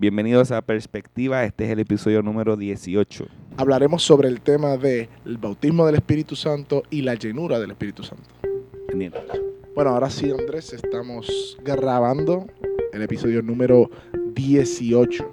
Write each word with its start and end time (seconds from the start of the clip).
Bienvenidos 0.00 0.50
a 0.50 0.62
Perspectiva, 0.62 1.44
este 1.44 1.66
es 1.66 1.70
el 1.72 1.78
episodio 1.78 2.22
número 2.22 2.56
18. 2.56 3.26
Hablaremos 3.58 4.02
sobre 4.02 4.28
el 4.28 4.40
tema 4.40 4.78
del 4.78 5.10
bautismo 5.38 5.84
del 5.84 5.96
Espíritu 5.96 6.36
Santo 6.36 6.84
y 6.88 7.02
la 7.02 7.16
llenura 7.16 7.58
del 7.58 7.72
Espíritu 7.72 8.02
Santo. 8.02 8.24
Pendiente. 8.88 9.20
Bueno, 9.74 9.90
ahora 9.90 10.08
sí, 10.08 10.30
Andrés, 10.30 10.72
estamos 10.72 11.58
grabando 11.62 12.46
el 12.94 13.02
episodio 13.02 13.42
número 13.42 13.90
18. 14.32 15.32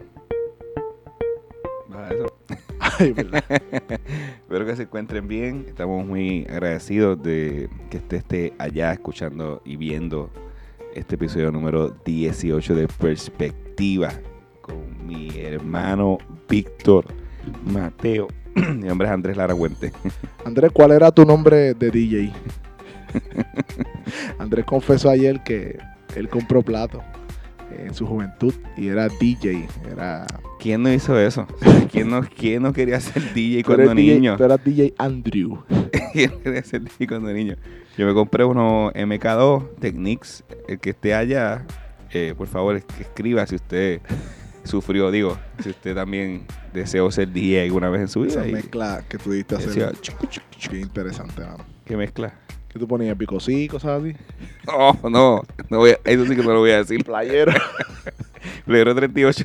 Baja 1.87 2.13
eso. 2.13 2.33
Ay, 2.99 3.13
verdad. 3.13 3.45
Espero 3.49 4.65
que 4.65 4.75
se 4.75 4.83
encuentren 4.83 5.29
bien. 5.29 5.63
Estamos 5.69 6.05
muy 6.05 6.45
agradecidos 6.49 7.23
de 7.23 7.69
que 7.89 7.99
usted 7.99 8.17
esté 8.17 8.53
allá 8.57 8.91
escuchando 8.91 9.61
y 9.63 9.77
viendo 9.77 10.29
este 10.93 11.15
episodio 11.15 11.53
número 11.53 11.95
18 12.03 12.75
de 12.75 12.89
Perspectiva 12.89 14.09
con 14.67 15.07
mi 15.07 15.29
hermano 15.39 16.17
Víctor 16.47 17.05
Mateo. 17.65 18.27
Mi 18.55 18.87
nombre 18.87 19.07
es 19.07 19.13
Andrés 19.13 19.35
Laragüente. 19.37 19.91
Andrés, 20.45 20.71
¿cuál 20.73 20.91
era 20.91 21.11
tu 21.11 21.25
nombre 21.25 21.73
de 21.73 21.89
DJ? 21.91 22.31
Andrés 24.39 24.65
confesó 24.65 25.09
ayer 25.09 25.41
que 25.43 25.77
él 26.15 26.29
compró 26.29 26.61
plato 26.61 27.01
en 27.77 27.93
su 27.93 28.05
juventud 28.05 28.53
y 28.75 28.87
era 28.87 29.07
DJ. 29.09 29.67
Era 29.91 30.25
¿Quién 30.59 30.83
no 30.83 30.91
hizo 30.91 31.19
eso? 31.19 31.45
¿Quién 31.91 32.09
no, 32.09 32.21
quién 32.21 32.63
no 32.63 32.73
quería 32.73 32.99
ser 32.99 33.33
DJ 33.33 33.63
cuando 33.63 33.93
DJ 33.93 34.15
niño? 34.15 34.37
Tú 34.37 34.43
eras 34.43 34.63
DJ 34.63 34.93
Andrew. 34.97 35.63
¿Quién 36.13 36.31
quería 36.43 36.63
ser 36.63 36.81
DJ 36.81 37.07
cuando 37.07 37.31
niño? 37.31 37.55
Yo 37.97 38.05
me 38.05 38.13
compré 38.13 38.43
unos 38.43 38.91
MK2 38.93 39.75
Technics. 39.79 40.43
El 40.67 40.79
que 40.79 40.91
esté 40.91 41.13
allá, 41.13 41.65
eh, 42.11 42.33
por 42.37 42.47
favor, 42.47 42.75
es- 42.75 42.85
escriba 42.99 43.45
si 43.47 43.55
usted 43.55 44.01
sufrió, 44.67 45.09
digo, 45.11 45.37
si 45.63 45.69
usted 45.69 45.95
también 45.95 46.45
deseó 46.73 47.09
ser 47.11 47.31
DJ 47.31 47.63
alguna 47.63 47.89
vez 47.89 48.01
en 48.01 48.07
su 48.07 48.23
Esa 48.25 48.41
vida. 48.41 48.49
y- 48.49 48.53
mezcla 48.53 49.03
que 49.09 49.17
pudiste 49.17 49.55
y 49.55 49.57
decía, 49.59 49.87
hacer. 49.87 50.03
Qué 50.69 50.79
interesante, 50.79 51.41
mano. 51.41 51.65
¿Qué 51.85 51.95
mezcla? 51.97 52.33
¿Qué 52.69 52.77
tú 52.79 52.87
ponías? 52.87 53.17
¿Picosí, 53.17 53.67
cosas 53.67 54.01
así? 54.01 54.15
No, 54.67 55.09
no, 55.09 55.41
no 55.69 55.77
voy 55.79 55.91
a- 55.91 55.99
eso 56.03 56.25
sí 56.25 56.35
que 56.35 56.43
no 56.43 56.53
lo 56.53 56.59
voy 56.59 56.71
a 56.71 56.77
decir. 56.77 57.03
Playero. 57.03 57.53
Playero 58.65 58.93
38. 58.95 59.43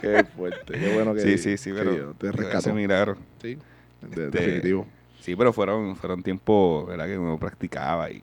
Qué 0.00 0.24
fuerte. 0.36 0.78
Qué 0.78 0.94
bueno 0.94 1.14
que 1.14 1.20
Sí, 1.20 1.38
sí, 1.38 1.56
sí, 1.58 1.70
que 1.70 1.76
pero 1.78 2.14
te 2.14 2.32
rescató. 2.32 2.72
milagro. 2.74 3.16
Sí, 3.42 3.56
de- 4.00 4.24
Este, 4.26 4.30
definitivo. 4.30 4.86
Sí, 5.20 5.36
pero 5.36 5.52
fueron, 5.52 5.94
fueron 5.96 6.22
tiempos, 6.22 6.86
¿verdad? 6.88 7.06
Que 7.06 7.18
uno 7.18 7.38
practicaba 7.38 8.10
y, 8.10 8.22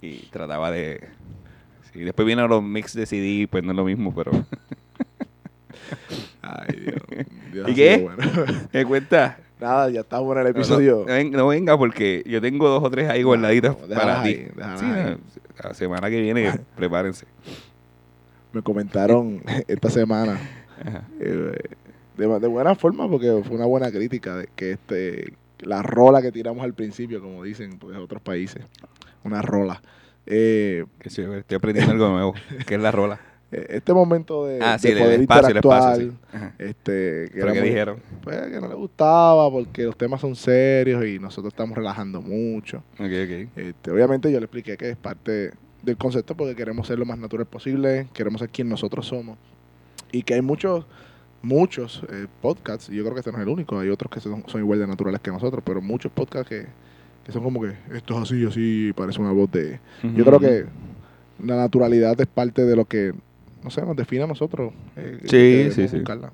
y 0.00 0.28
trataba 0.30 0.70
de... 0.70 1.08
Sí, 1.92 2.00
después 2.00 2.24
vienen 2.24 2.46
los 2.48 2.62
mix 2.62 2.94
de 2.94 3.04
CD, 3.06 3.48
pues 3.50 3.64
no 3.64 3.72
es 3.72 3.76
lo 3.76 3.84
mismo, 3.84 4.14
pero... 4.14 4.30
Ay, 6.42 6.76
Dios. 6.80 7.26
Dios 7.52 7.68
¿Y 7.70 7.74
qué? 7.74 7.98
bueno. 7.98 8.22
¿Me 8.72 8.84
cuenta? 8.84 9.38
Nada, 9.60 9.90
ya 9.90 10.00
estamos 10.00 10.34
en 10.34 10.42
el 10.42 10.46
episodio. 10.48 11.00
No, 11.00 11.12
ven- 11.12 11.30
no 11.32 11.46
venga 11.48 11.76
porque 11.76 12.22
yo 12.26 12.40
tengo 12.40 12.68
dos 12.68 12.82
o 12.82 12.90
tres 12.90 13.10
ahí 13.10 13.22
no, 13.22 13.32
déjalas 13.32 13.88
para 13.88 14.22
ti. 14.22 14.34
Sí, 14.78 14.86
la 15.62 15.74
semana 15.74 16.08
que 16.08 16.20
viene, 16.20 16.50
prepárense. 16.76 17.26
Me 18.52 18.62
comentaron 18.62 19.42
esta 19.68 19.90
semana 19.90 20.40
Ajá. 20.84 21.04
eh, 21.20 21.54
de, 22.16 22.26
de 22.40 22.48
buena 22.48 22.74
forma 22.74 23.08
porque 23.08 23.42
fue 23.44 23.54
una 23.56 23.66
buena 23.66 23.90
crítica 23.90 24.36
de 24.36 24.48
que 24.56 24.72
este 24.72 25.34
la 25.60 25.82
rola 25.82 26.22
que 26.22 26.32
tiramos 26.32 26.64
al 26.64 26.72
principio, 26.72 27.20
como 27.20 27.44
dicen 27.44 27.78
pues, 27.78 27.96
otros 27.98 28.22
países, 28.22 28.64
una 29.24 29.42
rola. 29.42 29.82
Eh, 30.26 30.84
estoy 31.04 31.42
aprendiendo 31.54 31.92
algo 31.92 32.08
nuevo, 32.08 32.34
que 32.66 32.76
es 32.76 32.80
la 32.80 32.90
rola. 32.90 33.20
eh, 33.52 33.66
este 33.70 33.92
momento 33.92 34.46
de, 34.46 34.60
Ah, 34.62 34.78
sí, 34.78 34.88
de 34.88 34.94
el, 34.94 34.98
poder 34.98 35.14
el 35.14 35.20
espacio, 35.22 35.48
el 35.48 35.56
interactuar, 35.56 36.00
espacio, 36.00 36.10
sí. 36.10 36.36
Ajá. 36.36 36.54
este, 36.58 37.30
que 37.32 37.40
¿Pero 37.40 37.52
qué 37.52 37.62
dijeron? 37.62 38.02
pues, 38.22 38.40
que 38.42 38.60
no 38.60 38.68
le 38.68 38.74
gustaba 38.74 39.50
porque 39.50 39.84
los 39.84 39.96
temas 39.96 40.20
son 40.20 40.36
serios 40.36 41.04
y 41.04 41.18
nosotros 41.18 41.52
estamos 41.52 41.76
relajando 41.76 42.22
mucho. 42.22 42.78
Ok, 42.98 43.06
ok. 43.06 43.48
Este, 43.56 43.90
obviamente 43.90 44.30
yo 44.30 44.38
le 44.38 44.44
expliqué 44.44 44.76
que 44.76 44.90
es 44.90 44.96
parte 44.96 45.52
del 45.82 45.96
concepto 45.96 46.36
porque 46.36 46.54
queremos 46.54 46.86
ser 46.86 46.98
lo 46.98 47.06
más 47.06 47.18
natural 47.18 47.46
posible, 47.46 48.08
queremos 48.12 48.40
ser 48.40 48.50
quien 48.50 48.68
nosotros 48.68 49.06
somos. 49.06 49.38
Y 50.12 50.22
que 50.22 50.34
hay 50.34 50.42
muchos, 50.42 50.86
muchos 51.42 52.02
eh, 52.10 52.26
podcasts, 52.42 52.88
y 52.90 52.96
yo 52.96 53.02
creo 53.02 53.14
que 53.14 53.20
este 53.20 53.32
no 53.32 53.38
es 53.38 53.42
el 53.42 53.48
único, 53.48 53.78
hay 53.78 53.88
otros 53.88 54.10
que 54.10 54.20
son, 54.20 54.44
son 54.46 54.60
igual 54.60 54.78
de 54.80 54.86
naturales 54.86 55.20
que 55.20 55.30
nosotros, 55.30 55.62
pero 55.64 55.80
muchos 55.80 56.12
podcasts 56.12 56.48
que, 56.48 56.66
que 57.24 57.32
son 57.32 57.42
como 57.42 57.62
que 57.62 57.72
esto 57.94 58.14
es 58.16 58.22
así, 58.22 58.44
así, 58.44 58.92
parece 58.94 59.20
una 59.20 59.32
voz 59.32 59.50
de... 59.50 59.80
Yo 60.14 60.24
creo 60.24 60.40
que 60.40 60.66
la 61.44 61.56
naturalidad 61.56 62.20
es 62.20 62.26
parte 62.26 62.64
de 62.64 62.76
lo 62.76 62.84
que, 62.84 63.14
no 63.62 63.70
sé, 63.70 63.82
nos 63.82 63.96
define 63.96 64.24
a 64.24 64.26
nosotros. 64.26 64.72
eh, 64.96 65.18
Sí, 65.24 65.68
sí, 65.72 65.88
sí. 65.88 65.96
buscarla. 65.96 66.32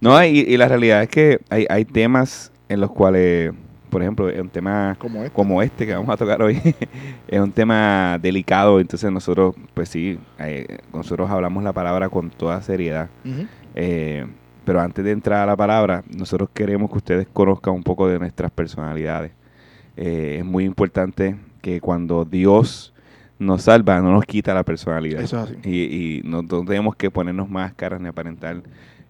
No, 0.00 0.22
y, 0.24 0.40
y 0.40 0.56
la 0.56 0.68
realidad 0.68 1.02
es 1.02 1.08
que 1.08 1.40
hay, 1.50 1.66
hay 1.68 1.84
temas 1.84 2.52
en 2.68 2.80
los 2.80 2.90
cuales, 2.92 3.52
por 3.90 4.02
ejemplo, 4.02 4.26
un 4.26 4.48
tema 4.50 4.96
Como 4.98 5.24
es. 5.24 5.30
como 5.30 5.62
este 5.62 5.86
que 5.86 5.94
vamos 5.94 6.10
a 6.10 6.16
tocar 6.16 6.40
hoy 6.42 6.60
es 7.28 7.40
un 7.40 7.50
tema 7.52 8.18
delicado, 8.20 8.78
entonces 8.80 9.10
nosotros, 9.10 9.54
pues 9.74 9.88
sí, 9.88 10.18
eh, 10.38 10.78
nosotros 10.92 11.28
hablamos 11.30 11.64
la 11.64 11.72
palabra 11.72 12.08
con 12.08 12.30
toda 12.30 12.60
seriedad, 12.62 13.08
eh, 13.74 14.26
pero 14.64 14.80
antes 14.80 15.04
de 15.04 15.10
entrar 15.12 15.42
a 15.42 15.46
la 15.46 15.56
palabra, 15.56 16.04
nosotros 16.14 16.50
queremos 16.52 16.90
que 16.90 16.98
ustedes 16.98 17.26
conozcan 17.32 17.74
un 17.74 17.82
poco 17.82 18.06
de 18.06 18.18
nuestras 18.18 18.50
personalidades. 18.50 19.32
Es 19.96 20.44
muy 20.44 20.64
importante 20.64 21.36
que 21.62 21.80
cuando 21.80 22.24
Dios 22.24 22.92
nos 23.38 23.62
salva, 23.62 24.00
no 24.00 24.12
nos 24.12 24.24
quita 24.24 24.52
la 24.54 24.64
personalidad. 24.64 25.20
Eso 25.22 25.42
es 25.44 25.50
así. 25.50 25.56
Y, 25.68 26.18
y 26.18 26.22
no, 26.24 26.42
no 26.42 26.64
tenemos 26.64 26.96
que 26.96 27.10
ponernos 27.10 27.48
máscaras 27.48 28.00
ni 28.00 28.08
aparentar 28.08 28.62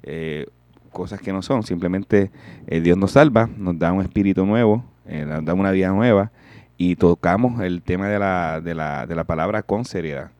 eh, 0.03 0.47
cosas 0.93 1.21
que 1.21 1.33
no 1.33 1.43
son. 1.43 1.62
Simplemente 1.62 2.31
eh, 2.66 2.81
Dios 2.81 2.97
nos 2.99 3.12
salva, 3.12 3.49
nos 3.56 3.78
da 3.78 3.93
un 3.93 4.03
espíritu 4.03 4.44
nuevo, 4.47 4.84
eh, 5.06 5.25
nos 5.27 5.44
da 5.44 5.55
una 5.55 5.71
vida 5.71 5.89
nueva 5.91 6.31
y 6.77 6.97
tocamos 6.97 7.61
el 7.62 7.83
tema 7.83 8.09
de 8.09 8.19
la, 8.19 8.61
de 8.61 8.75
la, 8.75 9.06
de 9.06 9.15
la 9.15 9.25
palabra 9.25 9.62
con 9.62 9.84
seriedad. 9.84 10.31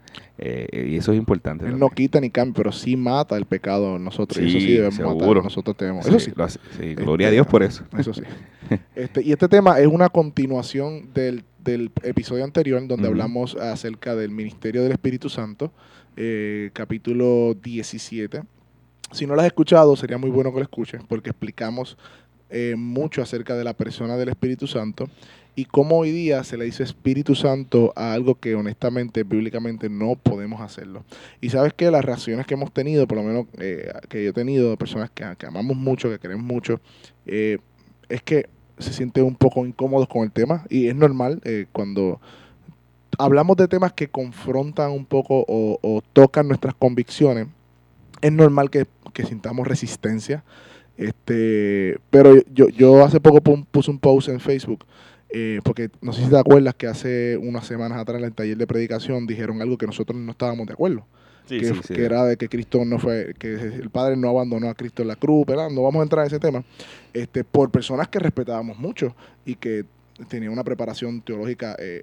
Eh, 0.41 0.91
y 0.93 0.97
eso 0.97 1.12
es 1.12 1.19
importante. 1.19 1.66
Él 1.66 1.78
no 1.78 1.88
quita 1.91 2.20
ni 2.20 2.31
cambia, 2.31 2.55
pero 2.55 2.70
sí 2.72 2.97
mata 2.97 3.37
el 3.37 3.44
pecado 3.44 3.99
nosotros. 3.99 4.38
y 4.41 4.49
eso 4.49 4.59
Sí, 4.60 4.66
sí 4.66 4.72
debemos 4.75 4.94
seguro. 4.94 5.16
matar. 5.26 5.43
Nosotros 5.44 5.76
tenemos. 5.76 6.06
Eso 6.06 6.20
sí. 6.20 6.32
hace- 6.37 6.60
sí, 6.78 6.94
gloria 6.94 7.26
a 7.26 7.31
Este, 7.31 7.34
Dios 7.34 7.47
por 7.49 7.62
eso. 7.62 7.84
Eso 7.97 8.12
sí. 8.15 8.22
Este, 8.94 9.22
y 9.22 9.32
este 9.32 9.49
tema 9.49 9.78
es 9.81 9.87
una 9.87 10.09
continuación 10.10 11.12
del, 11.15 11.43
del 11.69 11.91
episodio 12.03 12.45
anterior 12.45 12.81
donde 12.81 13.05
Ujú. 13.05 13.12
hablamos 13.12 13.56
acerca 13.56 14.17
del 14.17 14.31
ministerio 14.31 14.83
del 14.83 14.93
Espíritu 14.93 15.29
Santo, 15.29 15.71
eh, 16.17 16.71
capítulo 16.73 17.55
17. 17.62 18.43
Si 19.12 19.27
no 19.27 19.34
lo 19.34 19.43
has 19.43 19.47
escuchado, 19.47 19.95
sería 19.95 20.19
muy 20.19 20.31
bueno 20.31 20.51
que 20.51 20.59
lo 20.59 20.62
escuches 20.62 21.03
porque 21.06 21.31
explicamos 21.31 21.99
eh, 22.51 22.75
mucho 22.77 23.21
acerca 23.21 23.55
de 23.55 23.65
la 23.65 23.75
persona 23.75 24.17
del 24.17 24.31
Espíritu 24.31 24.67
Santo 24.67 25.09
y 25.55 25.67
cómo 25.67 25.99
hoy 25.99 26.11
día 26.11 26.43
se 26.45 26.56
le 26.56 26.65
dice 26.65 26.84
Espíritu 26.84 27.34
Santo 27.34 27.93
a 27.97 28.15
algo 28.15 28.37
que 28.37 28.55
honestamente, 28.55 29.25
bíblicamente, 29.25 29.91
no 29.91 30.15
podemos 30.15 30.61
hacerlo. 30.61 31.05
Y 31.41 31.50
sabes 31.50 31.75
que 31.75 31.91
las 31.91 32.05
reacciones 32.05 32.47
que 32.47 32.55
hemos 32.55 32.73
tenido, 32.73 33.06
por 33.06 33.19
lo 33.19 33.25
menos 33.25 33.47
eh, 33.59 33.93
que 34.09 34.25
yo 34.25 34.31
he 34.31 34.33
tenido 34.33 34.71
de 34.71 34.77
personas 34.77 35.11
que, 35.11 35.25
que 35.37 35.47
amamos 35.47 35.77
mucho, 35.77 36.09
que 36.09 36.19
queremos 36.19 36.45
mucho, 36.45 36.81
eh, 37.27 37.59
es 38.09 38.23
que 38.23 38.49
se 38.78 38.93
sienten 38.93 39.25
un 39.25 39.34
poco 39.34 39.66
incómodos 39.66 40.09
con 40.09 40.22
el 40.22 40.33
tema 40.33 40.65
y 40.69 40.89
es 40.89 40.94
normal 40.94 41.41
eh, 41.44 41.66
cuando 41.72 42.21
hablamos 43.19 43.56
de 43.56 43.69
temas 43.69 43.93
que 43.93 44.09
confrontan 44.09 44.91
un 44.91 45.05
poco 45.05 45.44
o, 45.49 46.03
tocan 46.12 46.49
nuestras 46.49 46.75
convicciones, 46.75 47.49
es 48.21 48.33
normal 48.33 48.71
que, 48.71 48.87
que 49.12 49.25
sintamos 49.25 49.67
resistencia. 49.67 50.44
Este, 50.97 51.99
pero 52.11 52.34
yo, 52.53 52.69
yo 52.69 53.05
hace 53.05 53.21
poco 53.21 53.41
puse 53.41 53.91
un 53.91 53.99
post 53.99 54.28
en 54.28 54.41
Facebook, 54.41 54.84
eh, 55.31 55.61
porque 55.62 55.91
no 56.00 56.12
sé 56.12 56.25
si 56.25 56.31
te 56.31 56.38
acuerdas 56.38 56.75
que 56.75 56.88
hace 56.88 57.37
unas 57.37 57.67
semanas 57.67 57.99
atrás 57.99 58.19
en 58.19 58.25
el 58.25 58.33
taller 58.33 58.56
de 58.56 58.67
predicación 58.67 59.27
dijeron 59.27 59.62
algo 59.62 59.78
que 59.78 59.87
nosotros 59.87 60.19
no 60.19 60.33
estábamos 60.33 60.67
de 60.67 60.72
acuerdo 60.72 61.06
Sí, 61.48 61.59
que, 61.60 61.66
sí, 61.66 61.81
sí. 61.86 61.94
que 61.94 62.04
era 62.04 62.25
de 62.25 62.36
que 62.36 62.48
Cristo 62.48 62.84
no 62.84 62.98
fue, 62.98 63.34
que 63.38 63.54
el 63.54 63.91
Padre 63.91 64.16
no 64.16 64.28
abandonó 64.28 64.69
a 64.69 64.75
Cristo 64.75 65.02
en 65.02 65.08
la 65.08 65.17
cruz, 65.17 65.46
¿verdad? 65.46 65.70
No 65.70 65.82
vamos 65.82 66.00
a 66.00 66.02
entrar 66.02 66.23
en 66.25 66.28
ese 66.28 66.38
tema, 66.38 66.62
este, 67.14 67.44
por 67.44 67.70
personas 67.70 68.08
que 68.08 68.19
respetábamos 68.19 68.78
mucho 68.78 69.14
y 69.44 69.55
que 69.55 69.84
tenían 70.28 70.52
una 70.52 70.64
preparación 70.64 71.20
teológica 71.23 71.76
eh, 71.78 72.02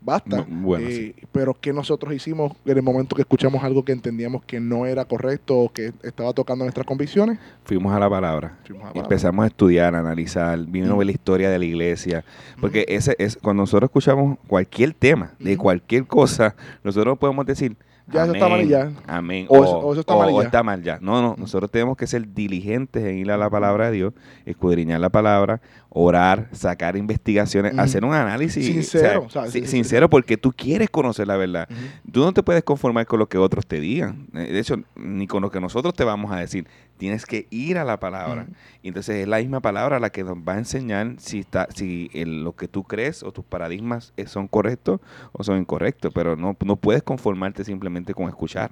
basta, 0.00 0.36
No, 0.36 0.44
bueno, 0.48 0.86
eh, 0.88 1.14
pero 1.32 1.54
que 1.54 1.72
nosotros 1.72 2.12
hicimos 2.14 2.52
en 2.66 2.76
el 2.76 2.82
momento 2.82 3.16
que 3.16 3.22
escuchamos 3.22 3.64
algo 3.64 3.84
que 3.84 3.92
entendíamos 3.92 4.44
que 4.44 4.60
no 4.60 4.84
era 4.86 5.04
correcto 5.06 5.58
o 5.58 5.72
que 5.72 5.92
estaba 6.02 6.32
tocando 6.34 6.64
nuestras 6.64 6.86
convicciones, 6.86 7.38
Fuimos 7.64 7.92
a 7.94 7.98
la 7.98 8.08
palabra. 8.10 8.58
fuimos 8.66 8.82
a 8.82 8.86
la 8.86 8.90
Y 8.90 8.94
palabra. 8.94 9.06
empezamos 9.14 9.44
a 9.44 9.46
estudiar, 9.46 9.94
a 9.94 10.00
analizar, 10.00 10.58
vimos 10.66 10.90
Ujú. 10.90 11.02
la 11.02 11.10
historia 11.10 11.50
de 11.50 11.58
la 11.58 11.64
iglesia. 11.64 12.22
Porque 12.60 12.84
ese 12.88 13.16
es 13.18 13.36
cuando 13.40 13.62
nosotros 13.62 13.88
escuchamos 13.88 14.36
cualquier 14.46 14.92
tema, 14.92 15.32
de 15.38 15.56
cualquier 15.56 16.06
cosa, 16.06 16.54
nosotros 16.82 17.18
podemos 17.18 17.46
decir, 17.46 17.74
Ya 18.12 18.24
eso 18.24 18.32
está 18.34 18.48
mal 18.48 18.60
y 18.62 18.68
ya. 18.68 18.92
Amén. 19.06 19.46
O 19.48 19.64
eso- 19.64 19.78
o 19.78 19.92
eso 19.92 20.00
está 20.00 20.14
mal 20.14 20.28
y 20.30 20.32
o 20.34 20.40
ya. 20.40 20.46
está 20.46 20.62
mal 20.62 20.82
ya. 20.82 20.98
No, 21.00 21.22
no. 21.22 21.34
Nosotros 21.38 21.70
tenemos 21.70 21.96
que 21.96 22.06
ser 22.06 22.34
diligentes 22.34 23.02
en 23.02 23.16
ir 23.18 23.30
a 23.30 23.38
la 23.38 23.48
palabra 23.48 23.86
de 23.86 23.92
Dios, 23.96 24.12
escudriñar 24.44 25.00
la 25.00 25.08
palabra, 25.08 25.60
orar, 25.88 26.48
sacar 26.52 26.96
investigaciones, 26.96 27.78
hacer 27.78 28.04
un 28.04 28.12
análisis. 28.12 28.66
Sincero, 28.66 29.24
o 29.26 29.30
sea, 29.30 29.46
sincero 29.46 30.10
porque 30.10 30.36
tú 30.36 30.52
quieres 30.52 30.90
conocer 30.90 31.26
la 31.26 31.36
verdad. 31.36 31.68
Tú 32.12 32.20
no 32.20 32.32
te 32.32 32.42
puedes 32.42 32.62
conformar 32.62 33.06
con 33.06 33.18
lo 33.20 33.28
que 33.28 33.38
otros 33.38 33.66
te 33.66 33.80
digan. 33.80 34.26
Eh, 34.34 34.52
De 34.52 34.58
hecho, 34.58 34.76
ni 34.96 35.26
con 35.26 35.40
lo 35.42 35.50
que 35.50 35.60
nosotros 35.60 35.94
te 35.94 36.04
vamos 36.04 36.30
a 36.30 36.36
decir. 36.36 36.66
Tienes 36.96 37.26
que 37.26 37.46
ir 37.50 37.76
a 37.78 37.84
la 37.84 37.98
palabra. 37.98 38.46
Y 38.82 38.88
entonces 38.88 39.16
es 39.16 39.28
la 39.28 39.38
misma 39.38 39.60
palabra 39.60 39.98
la 39.98 40.10
que 40.10 40.22
nos 40.24 40.36
va 40.38 40.54
a 40.54 40.58
enseñar 40.58 41.14
si 41.18 41.40
está, 41.40 41.68
si 41.74 42.08
el- 42.14 42.44
lo 42.44 42.54
que 42.54 42.68
tú 42.68 42.84
crees 42.84 43.22
o 43.22 43.32
tus 43.32 43.44
paradigmas 43.44 44.12
eh, 44.16 44.26
son 44.26 44.46
correctos 44.48 45.00
o 45.32 45.42
son 45.42 45.58
incorrectos. 45.58 46.12
Pero 46.14 46.36
no, 46.36 46.56
no 46.64 46.76
puedes 46.76 47.02
conformarte 47.02 47.64
simplemente 47.64 48.14
con 48.14 48.28
escuchar. 48.28 48.70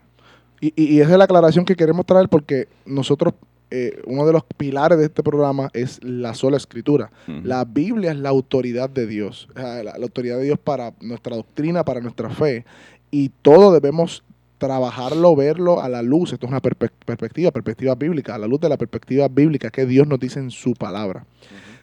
Y, 0.60 0.72
y- 0.76 0.94
y 0.94 1.00
esa 1.00 1.12
es 1.12 1.18
la 1.18 1.24
aclaración 1.24 1.64
que 1.64 1.74
queremos 1.74 2.06
traer 2.06 2.28
porque 2.28 2.68
nosotros, 2.86 3.34
eh, 3.70 4.00
uno 4.06 4.24
de 4.24 4.32
los 4.32 4.44
pilares 4.56 4.98
de 4.98 5.06
este 5.06 5.22
programa 5.24 5.70
es 5.72 5.98
la 6.04 6.34
sola 6.34 6.56
escritura. 6.56 7.10
La 7.26 7.64
Biblia 7.64 8.12
es 8.12 8.18
la 8.18 8.28
autoridad 8.28 8.88
de 8.88 9.06
Dios, 9.08 9.48
la, 9.56 9.82
la 9.82 9.92
autoridad 10.00 10.36
de 10.36 10.44
Dios 10.44 10.58
para 10.60 10.92
nuestra 11.00 11.34
doctrina, 11.34 11.84
para 11.84 12.00
nuestra 12.00 12.30
fe. 12.30 12.64
Y 13.10 13.30
todo 13.42 13.72
debemos 13.72 14.22
trabajarlo, 14.62 15.34
verlo 15.34 15.80
a 15.80 15.88
la 15.88 16.02
luz. 16.02 16.32
Esto 16.32 16.46
es 16.46 16.52
una 16.52 16.60
perspectiva, 16.60 17.50
perspectiva 17.50 17.96
bíblica, 17.96 18.36
a 18.36 18.38
la 18.38 18.46
luz 18.46 18.60
de 18.60 18.68
la 18.68 18.76
perspectiva 18.76 19.26
bíblica 19.26 19.70
que 19.70 19.86
Dios 19.86 20.06
nos 20.06 20.20
dice 20.20 20.38
en 20.38 20.52
su 20.52 20.74
palabra. 20.74 21.26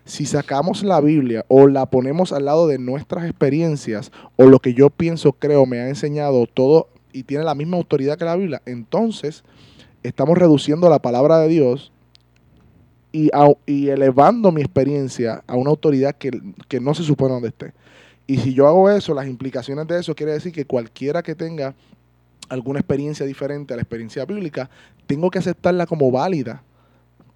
Si 0.05 0.25
sacamos 0.25 0.81
la 0.83 1.01
Biblia 1.01 1.43
o 1.49 1.67
la 1.67 1.87
ponemos 1.87 2.31
al 2.31 2.45
lado 2.45 2.67
de 2.67 2.79
nuestras 2.79 3.25
experiencias 3.25 4.13
o 4.37 4.45
lo 4.45 4.59
que 4.59 4.73
yo 4.73 4.89
pienso, 4.89 5.33
creo, 5.33 5.65
me 5.65 5.79
ha 5.79 5.89
enseñado 5.89 6.47
todo 6.47 6.87
y 7.11 7.23
tiene 7.23 7.43
la 7.43 7.53
misma 7.53 7.75
autoridad 7.75 8.17
que 8.17 8.23
la 8.23 8.37
Biblia, 8.37 8.61
entonces 8.65 9.43
estamos 10.01 10.37
reduciendo 10.37 10.89
la 10.89 10.99
palabra 10.99 11.37
de 11.39 11.49
Dios 11.49 11.91
y, 13.11 13.29
y 13.65 13.89
elevando 13.89 14.53
mi 14.53 14.61
experiencia 14.61 15.43
a 15.47 15.57
una 15.57 15.69
autoridad 15.69 16.15
que, 16.15 16.31
que 16.69 16.79
no 16.79 16.93
se 16.93 17.03
supone 17.03 17.33
donde 17.33 17.49
esté. 17.49 17.73
Y 18.25 18.37
si 18.37 18.53
yo 18.53 18.67
hago 18.67 18.89
eso, 18.89 19.13
las 19.13 19.27
implicaciones 19.27 19.85
de 19.87 19.99
eso 19.99 20.15
quiere 20.15 20.31
decir 20.31 20.53
que 20.53 20.63
cualquiera 20.63 21.21
que 21.23 21.35
tenga 21.35 21.75
alguna 22.49 22.79
experiencia 22.79 23.25
diferente 23.25 23.73
a 23.73 23.77
la 23.77 23.81
experiencia 23.83 24.25
bíblica, 24.25 24.69
tengo 25.07 25.29
que 25.31 25.39
aceptarla 25.39 25.85
como 25.85 26.11
válida, 26.11 26.63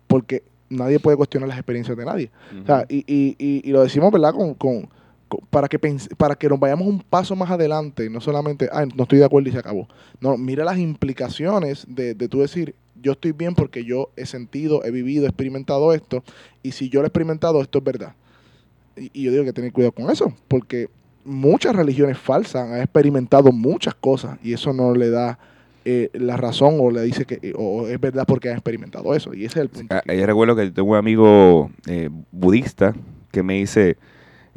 porque 0.07 0.43
nadie 0.69 0.99
puede 0.99 1.17
cuestionar 1.17 1.47
las 1.49 1.57
experiencias 1.57 1.97
de 1.97 2.05
nadie. 2.05 2.31
O 2.61 2.65
sea, 2.65 2.85
y, 2.89 2.97
y- 3.07 3.35
y- 3.37 3.61
y 3.67 3.71
lo 3.71 3.83
decimos, 3.83 4.11
¿verdad? 4.11 4.33
Con, 4.33 4.53
con- 4.55 4.89
con- 5.27 5.39
para, 5.49 5.67
que 5.67 5.79
para 6.17 6.35
que 6.35 6.49
nos 6.49 6.59
vayamos 6.59 6.87
un 6.87 6.99
paso 6.99 7.35
más 7.35 7.49
adelante, 7.51 8.09
no 8.09 8.19
solamente, 8.21 8.69
ah, 8.71 8.85
no 8.95 9.03
estoy 9.03 9.19
de 9.19 9.25
acuerdo 9.25 9.49
y 9.49 9.51
se 9.51 9.59
acabó. 9.59 9.87
No, 10.19 10.37
mira 10.37 10.63
las 10.65 10.77
implicaciones 10.77 11.85
de, 11.87 12.13
de 12.15 12.27
tú 12.27 12.41
decir, 12.41 12.75
yo 13.01 13.11
estoy 13.13 13.31
bien 13.33 13.53
porque 13.55 13.83
yo 13.83 14.09
he 14.15 14.25
sentido, 14.25 14.83
he 14.85 14.91
vivido, 14.91 15.25
he 15.25 15.27
experimentado 15.27 15.93
esto, 15.93 16.23
y 16.61 16.71
si 16.71 16.89
yo 16.89 17.01
lo 17.01 17.05
he 17.05 17.09
experimentado, 17.09 17.61
esto 17.61 17.79
es 17.79 17.83
verdad. 17.83 18.15
Y, 18.95 19.09
y 19.13 19.23
yo 19.23 19.31
digo 19.31 19.43
que 19.43 19.53
tener 19.53 19.71
cuidado 19.73 19.91
con 19.91 20.09
eso, 20.09 20.33
porque 20.47 20.87
muchas 21.25 21.75
religiones 21.75 22.17
falsas 22.17 22.69
han 22.69 22.79
experimentado 22.79 23.51
muchas 23.51 23.95
cosas, 23.95 24.37
y 24.43 24.53
eso 24.53 24.73
no 24.73 24.93
le 24.93 25.09
da 25.09 25.39
eh, 25.85 26.09
la 26.13 26.37
razón 26.37 26.77
o 26.79 26.91
le 26.91 27.01
dice 27.01 27.25
que 27.25 27.53
o 27.57 27.87
es 27.87 27.99
verdad 27.99 28.25
porque 28.25 28.49
han 28.49 28.55
experimentado 28.55 29.13
eso, 29.13 29.33
y 29.33 29.45
ese 29.45 29.59
es 29.59 29.63
el 29.63 29.69
punto. 29.69 29.95
Yo 30.05 30.25
recuerdo 30.25 30.55
que 30.55 30.71
tengo 30.71 30.91
un 30.91 30.97
amigo 30.97 31.69
eh, 31.87 32.09
budista 32.31 32.93
que 33.31 33.43
me 33.43 33.55
dice, 33.55 33.97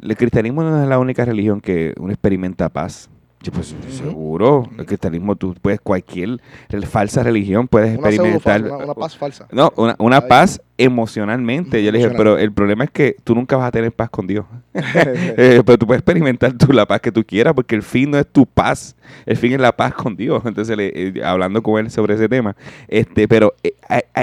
el 0.01 0.15
cristianismo 0.15 0.63
no 0.63 0.81
es 0.81 0.87
la 0.87 0.99
única 0.99 1.25
religión 1.25 1.59
que 1.59 1.93
uno 1.99 2.11
experimenta 2.11 2.69
paz. 2.69 3.09
Yo 3.43 3.51
pues 3.51 3.75
seguro, 3.89 4.67
el 4.79 4.85
cristianismo 4.87 5.35
tú 5.35 5.53
puedes 5.61 5.79
cualquier 5.79 6.41
falsa 6.87 7.21
religión 7.21 7.67
puedes 7.67 7.95
Una, 7.97 8.09
experimentar 8.09 8.61
falsa, 8.61 8.75
una, 8.75 8.83
una 8.85 8.93
paz 8.95 9.15
falsa. 9.17 9.47
no, 9.51 9.71
una, 9.75 9.95
una 9.99 10.21
paz 10.27 10.59
emocionalmente. 10.77 11.83
Yo 11.83 11.91
le 11.91 11.99
dije, 11.99 12.09
pero 12.17 12.37
el 12.37 12.51
problema 12.51 12.83
es 12.85 12.89
que 12.89 13.15
tú 13.23 13.35
nunca 13.35 13.55
vas 13.55 13.67
a 13.67 13.71
tener 13.71 13.91
paz 13.91 14.09
con 14.09 14.25
Dios. 14.27 14.45
Eh, 14.73 15.61
pero 15.65 15.77
tú 15.77 15.85
puedes 15.85 15.99
experimentar 15.99 16.53
tú 16.53 16.73
la 16.73 16.85
paz 16.87 16.99
que 16.99 17.11
tú 17.11 17.23
quieras 17.23 17.53
porque 17.53 17.75
el 17.75 17.83
fin 17.83 18.09
no 18.11 18.17
es 18.17 18.25
tu 18.27 18.45
paz, 18.47 18.95
el 19.25 19.37
fin 19.37 19.53
es 19.53 19.59
la 19.59 19.71
paz 19.75 19.93
con 19.93 20.15
Dios. 20.15 20.41
Entonces, 20.45 20.75
le- 20.75 20.91
eh, 20.93 21.23
hablando 21.23 21.61
con 21.61 21.79
él 21.79 21.91
sobre 21.91 22.15
ese 22.15 22.27
tema, 22.27 22.55
este, 22.87 23.27
pero 23.27 23.53
eh, 23.63 23.73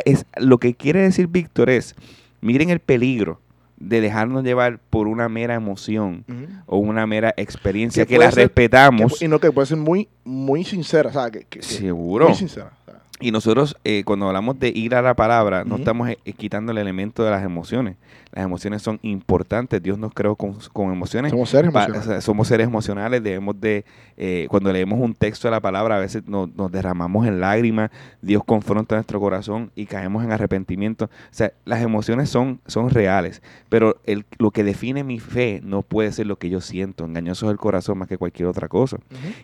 es, 0.05 0.27
lo 0.39 0.59
que 0.59 0.75
quiere 0.75 1.01
decir 1.01 1.29
Víctor 1.29 1.71
es, 1.71 1.95
miren 2.41 2.71
el 2.71 2.81
peligro 2.81 3.41
de 3.89 4.01
dejarnos 4.01 4.45
llevar 4.45 4.79
por 4.91 5.07
una 5.09 5.29
mera 5.29 5.55
emoción 5.55 6.25
o 6.67 6.79
una 6.79 7.07
mera 7.07 7.35
experiencia 7.37 8.07
Que 8.07 8.19
la 8.19 8.31
ser- 8.31 8.45
respetamos. 8.45 9.19
Que- 9.19 9.25
y 9.27 9.29
no 9.29 9.39
que 9.41 9.51
puede 9.53 9.67
ser 9.67 9.77
muy, 9.79 10.09
muy 10.25 10.65
sincera, 10.65 11.11
o 11.11 11.13
sea, 11.13 11.31
que, 11.31 11.41
que- 11.41 11.61
que- 11.61 11.63
Seguro. 11.63 12.29
muy 12.29 12.35
sincera. 12.37 12.73
Y 13.21 13.31
nosotros, 13.31 13.77
eh, 13.85 14.03
cuando 14.05 14.27
hablamos 14.27 14.59
de 14.59 14.71
ir 14.75 14.95
a 14.97 15.01
la 15.03 15.15
palabra, 15.15 15.65
no 15.65 15.77
estamos 15.77 16.09
eh, 16.11 16.19
quitando 16.37 16.73
el 16.73 16.79
elemento 16.79 17.25
de 17.25 17.31
las 17.31 17.45
emociones. 17.45 17.97
Las 18.33 18.45
emociones 18.45 18.83
son 18.83 18.99
importantes. 19.03 19.81
Dios 19.81 19.97
nos 19.97 20.13
creó 20.13 20.35
con, 20.35 20.55
con 20.73 20.91
emociones. 20.93 21.31
Somos 21.31 21.49
seres 21.51 21.71
Pa- 21.71 21.85
emocionales. 21.85 22.09
o 22.09 22.11
sea, 22.11 22.21
somos 22.21 22.49
seres 22.49 22.67
emocionales. 22.67 23.23
Debemos 23.23 23.61
de, 23.61 23.85
eh, 24.17 24.47
cuando 24.51 24.73
leemos 24.73 24.99
un 24.99 25.15
texto 25.15 25.47
de 25.47 25.53
la 25.53 25.61
palabra, 25.61 25.97
a 25.97 26.01
veces 26.01 26.27
nos, 26.27 26.53
nos 26.57 26.73
derramamos 26.73 27.29
en 27.29 27.39
lágrimas. 27.39 27.93
Dios 28.21 28.43
confronta 28.45 28.97
nuestro 28.97 29.21
corazón 29.21 29.71
y 29.77 29.87
caemos 29.87 30.25
en 30.25 30.33
arrepentimiento. 30.33 31.05
O 31.05 31.09
sea, 31.31 31.53
las 31.65 31.81
emociones 31.83 32.29
son, 32.29 32.61
son 32.67 32.91
reales. 32.91 33.41
Pero 33.69 33.97
el, 34.05 34.25
lo 34.39 34.51
que 34.51 34.65
define 34.65 35.05
mi 35.05 35.21
fe 35.21 35.61
no 35.63 35.83
puede 35.83 36.11
ser 36.11 36.27
lo 36.27 36.37
que 36.37 36.51
yo 36.51 36.61
siento. 36.61 37.05
Engañoso 37.05 37.47
es 37.47 37.53
el 37.53 37.59
corazón 37.59 37.99
más 37.99 38.09
que 38.09 38.19
cualquier 38.19 38.49
otra 38.49 38.67
cosa. 38.67 38.97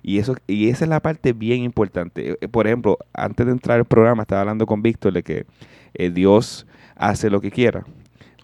Y 0.02 0.18
eso 0.18 0.34
y 0.48 0.68
esa 0.70 0.84
es 0.86 0.88
la 0.88 0.98
parte 1.00 1.32
bien 1.32 1.62
importante. 1.62 2.36
Eh, 2.40 2.48
Por 2.48 2.66
ejemplo, 2.66 2.98
antes 3.14 3.46
de 3.46 3.52
entrar 3.60 3.78
al 3.78 3.84
programa 3.84 4.22
estaba 4.22 4.40
hablando 4.40 4.64
con 4.64 4.80
Víctor 4.80 5.12
de 5.12 5.22
que 5.22 5.44
eh, 5.92 6.10
Dios 6.10 6.66
hace 6.96 7.28
lo 7.28 7.42
que 7.42 7.50
quiera, 7.50 7.84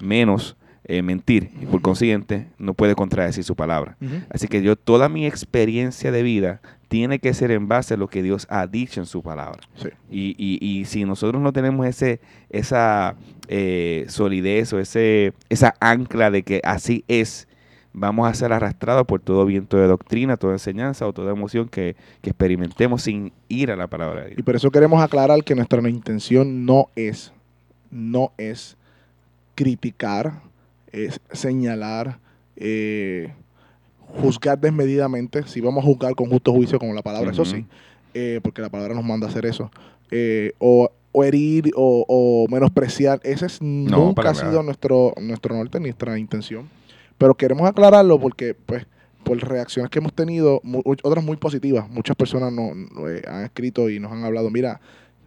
menos 0.01 0.57
eh, 0.85 1.01
mentir. 1.01 1.51
Y 1.61 1.65
por 1.65 1.81
consiguiente, 1.81 2.49
no 2.59 2.75
puede 2.75 2.95
contradecir 2.95 3.45
su 3.45 3.57
palabra. 3.57 3.97
Así 4.29 4.47
que 4.47 4.63
yo, 4.63 4.77
toda 4.77 5.09
mi 5.09 5.27
experiencia 5.27 6.13
de 6.13 6.23
vida 6.23 6.61
tiene 6.89 7.19
que 7.19 7.35
ser 7.35 7.51
en 7.51 7.67
base 7.67 7.95
a 7.95 7.97
lo 7.97 8.09
que 8.09 8.23
Dios 8.23 8.47
ha 8.51 8.67
dicho 8.67 9.01
en 9.01 9.07
su 9.07 9.23
palabra. 9.23 9.61
Sí. 9.77 9.89
Y, 10.11 10.37
y, 10.39 10.65
y 10.65 10.85
si 10.85 11.05
nosotros 11.05 11.43
no 11.43 11.53
tenemos 11.53 11.87
ese, 11.87 12.21
esa 12.51 13.17
eh, 13.49 14.05
solidez 14.09 14.73
o 14.75 14.79
ese, 14.79 15.33
esa 15.49 15.75
ancla 15.81 16.31
de 16.31 16.43
que 16.43 16.61
así 16.63 17.05
es, 17.09 17.49
vamos 17.99 18.29
a 18.29 18.35
ser 18.35 18.53
arrastrados 18.53 19.07
por 19.07 19.21
todo 19.21 19.47
viento 19.47 19.79
de 19.79 19.87
doctrina, 19.87 20.37
toda 20.37 20.53
enseñanza 20.53 21.07
o 21.07 21.15
toda 21.15 21.33
emoción 21.33 21.67
que, 21.67 21.97
que 22.21 22.29
experimentemos 22.31 23.03
sin 23.03 23.33
ir 23.49 23.71
a 23.71 23.77
la 23.77 23.87
palabra 23.87 24.25
de 24.25 24.33
Y 24.33 24.35
Dios. 24.35 24.45
por 24.45 24.55
eso 24.55 24.71
queremos 24.71 25.03
aclarar 25.03 25.43
que 25.43 25.55
nuestra 25.55 25.81
intención 25.89 26.67
no 26.67 26.91
es, 26.95 27.33
no 27.91 28.33
es 28.37 28.77
criticar, 29.55 30.43
es 30.93 31.21
señalar, 31.33 32.19
eh, 32.57 33.33
juzgar 34.21 34.61
desmedidamente. 34.61 35.45
Si 35.47 35.63
vamos 35.63 35.83
a 35.83 35.87
juzgar 35.87 36.15
con 36.15 36.29
justo 36.29 36.53
juicio, 36.53 36.79
como 36.79 36.93
la 36.93 37.03
palabra, 37.03 37.31
eso 37.31 37.47
sí, 37.47 37.65
eh, 38.13 38.41
porque 38.43 38.61
la 38.61 38.69
palabra 38.69 38.95
nos 38.95 39.05
manda 39.05 39.27
a 39.27 39.31
hacer 39.31 39.47
eso. 39.47 39.71
Eh, 40.11 40.53
o, 40.59 40.91
o 41.13 41.25
herir 41.25 41.71
o, 41.75 42.05
o 42.07 42.47
menospreciar. 42.53 43.21
Ese 43.25 43.47
es, 43.47 43.63
nunca 43.63 44.29
ha 44.29 44.35
sido 44.35 44.63
nuestro, 44.63 45.15
nuestro 45.19 45.57
norte, 45.57 45.81
nuestra 45.81 46.19
intención. 46.19 46.69
Pero 47.19 47.35
queremos 47.35 47.69
aclararlo 47.69 48.19
porque, 48.19 48.55
pues, 48.55 48.87
por 49.25 49.39
reacciones 49.39 49.91
que 49.91 49.99
hemos 49.99 50.13
tenido, 50.13 50.61
otras 51.03 51.25
muy 51.25 51.37
positivas. 51.37 51.89
Muchas 51.91 52.15
personas 52.17 52.53
no, 52.53 52.73
eh, 53.09 53.23
han 53.27 53.45
escrito 53.45 53.91
y 53.91 53.99
nos 53.99 54.13
han 54.13 54.25
hablado, 54.25 54.51
mira, 54.51 54.81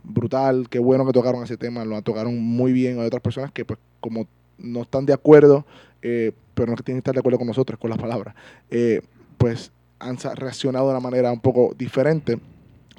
brutal, 0.04 0.68
qué 0.70 0.80
bueno 0.80 1.06
que 1.06 1.12
tocaron 1.12 1.44
ese 1.44 1.58
tema, 1.58 1.84
lo 1.84 2.02
tocaron 2.02 2.40
muy 2.40 2.72
bien. 2.72 3.00
Hay 3.00 3.08
otras 3.08 3.22
personas 3.22 3.52
que, 3.52 3.66
pues, 3.66 3.80
como 4.00 4.28
no 4.58 4.82
están 4.84 5.06
de 5.06 5.14
acuerdo, 5.14 5.66
eh, 6.02 6.32
pero 6.54 6.72
no 6.72 6.78
tienen 6.78 6.98
que 6.98 7.00
estar 7.00 7.14
de 7.14 7.20
acuerdo 7.20 7.38
con 7.38 7.48
nosotros, 7.48 7.80
con 7.80 7.90
las 7.90 8.00
palabras, 8.00 8.36
eh, 8.70 9.02
pues 9.38 9.72
han 10.00 10.18
reaccionado 10.36 10.86
de 10.86 10.92
una 10.92 11.00
manera 11.00 11.32
un 11.32 11.40
poco 11.40 11.74
diferente. 11.78 12.40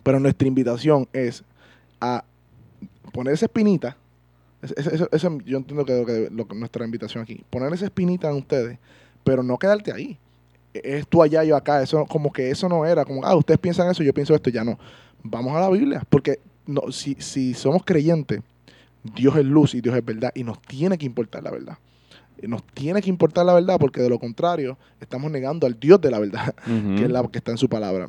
Pero 0.03 0.21
nuestra 0.21 0.49
invitación 0.49 1.09
es 1.13 1.45
a 2.01 2.25
poner 3.13 3.35
esa 3.35 3.47
espinita. 3.47 3.97
Ese- 4.63 5.09
ese- 5.11 5.39
yo 5.45 5.59
entiendo 5.59 5.85
que, 5.85 6.05
que 6.05 6.29
lo 6.31 6.47
que 6.47 6.55
nuestra 6.55 6.85
invitación 6.85 7.23
aquí, 7.23 7.43
poner 7.51 7.73
esa 7.73 7.87
espinita 7.87 8.29
en 8.31 8.37
ustedes, 8.37 8.79
pero 9.25 9.43
no 9.43 9.59
quedarte 9.59 9.93
ahí. 9.93 10.19
Es 10.73 11.07
tú 11.09 11.23
allá, 11.23 11.43
yo 11.45 11.57
acá. 11.57 11.83
Eso 11.83 12.05
como 12.07 12.33
que 12.33 12.51
eso 12.51 12.69
no 12.69 12.85
era 12.87 13.05
como, 13.05 13.25
ah, 13.25 13.35
ustedes 13.35 13.59
piensan 13.59 13.91
eso, 13.91 14.03
yo 14.03 14.15
pienso 14.15 14.35
esto, 14.35 14.51
ya 14.51 14.63
no. 14.65 14.79
Vamos 15.23 15.55
a 15.57 15.61
la 15.61 15.69
Biblia, 15.71 16.03
porque 16.09 16.39
no, 16.67 16.93
si, 16.93 17.17
si 17.19 17.55
somos 17.55 17.83
creyentes, 17.85 18.41
Dios 19.17 19.37
es 19.37 19.45
luz 19.45 19.75
y 19.75 19.81
Dios 19.81 19.97
es 19.97 20.05
verdad 20.05 20.31
y 20.35 20.45
nos 20.45 20.61
tiene 20.63 20.97
que 20.99 21.07
importar 21.07 21.43
la 21.43 21.51
verdad. 21.51 21.79
Nos 22.43 22.63
tiene 22.65 23.03
que 23.03 23.11
importar 23.11 23.45
la 23.45 23.53
verdad 23.53 23.79
porque 23.79 24.01
de 24.01 24.09
lo 24.09 24.19
contrario 24.19 24.79
estamos 25.01 25.31
negando 25.31 25.67
al 25.67 25.79
Dios 25.79 26.01
de 26.01 26.11
la 26.11 26.19
verdad, 26.19 26.55
que 26.97 27.05
es 27.05 27.11
la 27.11 27.23
que 27.29 27.39
está 27.39 27.51
en 27.51 27.59
su 27.59 27.69
palabra. 27.69 28.07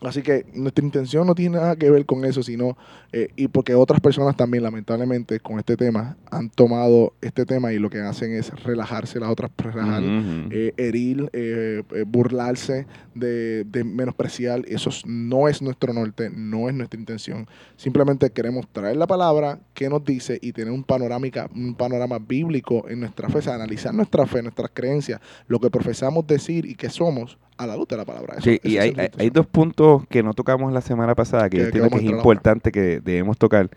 Así 0.00 0.22
que 0.22 0.46
nuestra 0.54 0.84
intención 0.84 1.26
no 1.26 1.34
tiene 1.34 1.56
nada 1.56 1.74
que 1.74 1.90
ver 1.90 2.06
con 2.06 2.24
eso, 2.24 2.42
sino, 2.44 2.78
eh, 3.12 3.30
y 3.34 3.48
porque 3.48 3.74
otras 3.74 3.98
personas 4.00 4.36
también, 4.36 4.62
lamentablemente, 4.62 5.40
con 5.40 5.58
este 5.58 5.76
tema, 5.76 6.16
han 6.30 6.50
tomado 6.50 7.14
este 7.20 7.44
tema 7.44 7.72
y 7.72 7.80
lo 7.80 7.90
que 7.90 7.98
hacen 8.00 8.32
es 8.32 8.50
relajarse, 8.62 9.18
las 9.18 9.28
otras 9.28 9.50
relajar, 9.56 10.02
Ujú. 10.04 10.48
eh, 10.52 10.72
herir, 10.76 11.28
eh, 11.32 11.82
eh, 11.96 12.04
burlarse, 12.06 12.86
de, 13.16 13.64
de 13.64 13.82
menospreciar. 13.82 14.62
Eso 14.68 14.90
es- 14.90 15.04
no 15.04 15.48
es 15.48 15.60
nuestro 15.62 15.92
norte, 15.92 16.30
no 16.32 16.68
es 16.68 16.74
nuestra 16.76 17.00
intención. 17.00 17.48
Simplemente 17.76 18.30
queremos 18.30 18.68
traer 18.70 18.96
la 18.96 19.08
palabra 19.08 19.58
que 19.74 19.88
nos 19.88 20.04
dice 20.04 20.38
y 20.40 20.52
tener 20.52 20.72
un 20.72 20.84
panorámica, 20.84 21.50
un 21.54 21.74
panorama 21.74 22.20
bíblico 22.20 22.88
en 22.88 23.00
nuestra 23.00 23.28
fe, 23.28 23.38
o 23.38 23.42
sea, 23.42 23.54
analizar 23.56 23.92
nuestra 23.92 24.26
fe, 24.26 24.42
nuestras 24.42 24.70
creencias, 24.72 25.20
lo 25.48 25.58
que 25.58 25.70
profesamos 25.70 26.24
decir 26.26 26.66
y 26.66 26.76
que 26.76 26.88
somos 26.88 27.36
a 27.58 27.66
la 27.66 27.76
luz 27.76 27.86
de 27.88 27.96
la 27.96 28.04
palabra. 28.04 28.34
Eso- 28.38 28.44
Sí, 28.44 28.60
y 28.62 28.78
hay, 28.78 29.30
dos 29.30 29.46
puntos 29.46 30.06
que 30.08 30.22
no 30.22 30.32
tocamos 30.32 30.72
la 30.72 30.80
semana 30.80 31.14
pasada 31.14 31.50
que 31.50 31.56
Que- 31.56 31.62
yo 31.62 31.66
entiendo 31.66 31.90
que 31.90 31.96
es 31.96 32.02
importante 32.18 32.72
que 32.72 33.00
debemos 33.00 33.36
tocar. 33.36 33.68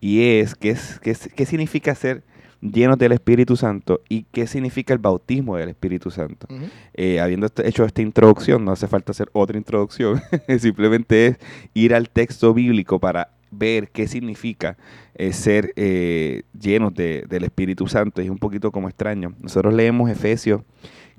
Y 0.00 0.38
es 0.38 0.54
qué, 0.54 0.70
es, 0.70 1.00
qué, 1.00 1.46
significa 1.46 1.94
ser 1.94 2.22
llenos 2.62 2.98
del 2.98 3.12
Espíritu 3.12 3.56
Santo 3.56 4.00
y 4.08 4.24
qué 4.32 4.46
significa 4.46 4.92
el 4.92 4.98
bautismo 4.98 5.56
del 5.56 5.70
Espíritu 5.70 6.10
Santo. 6.10 6.46
Eh, 6.94 7.20
habiendo 7.20 7.48
hecho 7.64 7.84
esta 7.84 8.02
introducción, 8.02 8.64
no 8.64 8.72
hace 8.72 8.86
falta 8.86 9.12
hacer 9.12 9.28
otra 9.32 9.56
introducción, 9.58 10.20
simplemente 10.58 11.26
es 11.26 11.36
ir 11.74 11.94
al 11.94 12.08
texto 12.10 12.52
bíblico 12.54 12.98
para 12.98 13.30
ver 13.50 13.88
qué 13.90 14.06
significa 14.06 14.76
eh, 15.16 15.32
ser 15.32 15.72
eh, 15.76 16.42
llenos 16.58 16.94
de- 16.94 17.24
del 17.28 17.44
Espíritu 17.44 17.86
Santo. 17.88 18.20
Es 18.22 18.30
un 18.30 18.38
poquito 18.38 18.70
como 18.70 18.88
extraño. 18.88 19.34
Nosotros 19.40 19.74
leemos 19.74 20.08
Efesios 20.10 20.62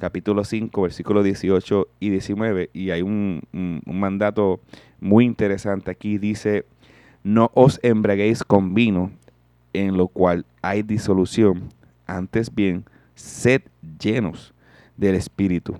capítulo 0.02 0.44
5, 0.44 0.82
versículos 0.82 1.24
18 1.24 1.88
y 2.00 2.10
19, 2.10 2.72
y 2.74 2.90
hay 2.90 3.04
un, 3.04 3.42
un- 3.54 3.84
un 3.86 4.00
mandato 4.00 4.60
muy 5.00 5.26
interesante 5.26 5.92
aquí. 5.92 6.18
Dice, 6.18 6.66
no 7.24 7.52
os 7.54 7.80
embriaguéis 7.84 8.44
con 8.44 8.74
vino, 8.74 9.12
en 9.74 9.98
lo 9.98 10.08
cual 10.08 10.48
hay 10.64 10.82
disolución, 10.82 11.70
antes 12.08 12.54
bien, 12.54 12.84
sed 13.14 13.62
llenos 14.00 14.56
del 14.98 15.14
Espíritu, 15.14 15.78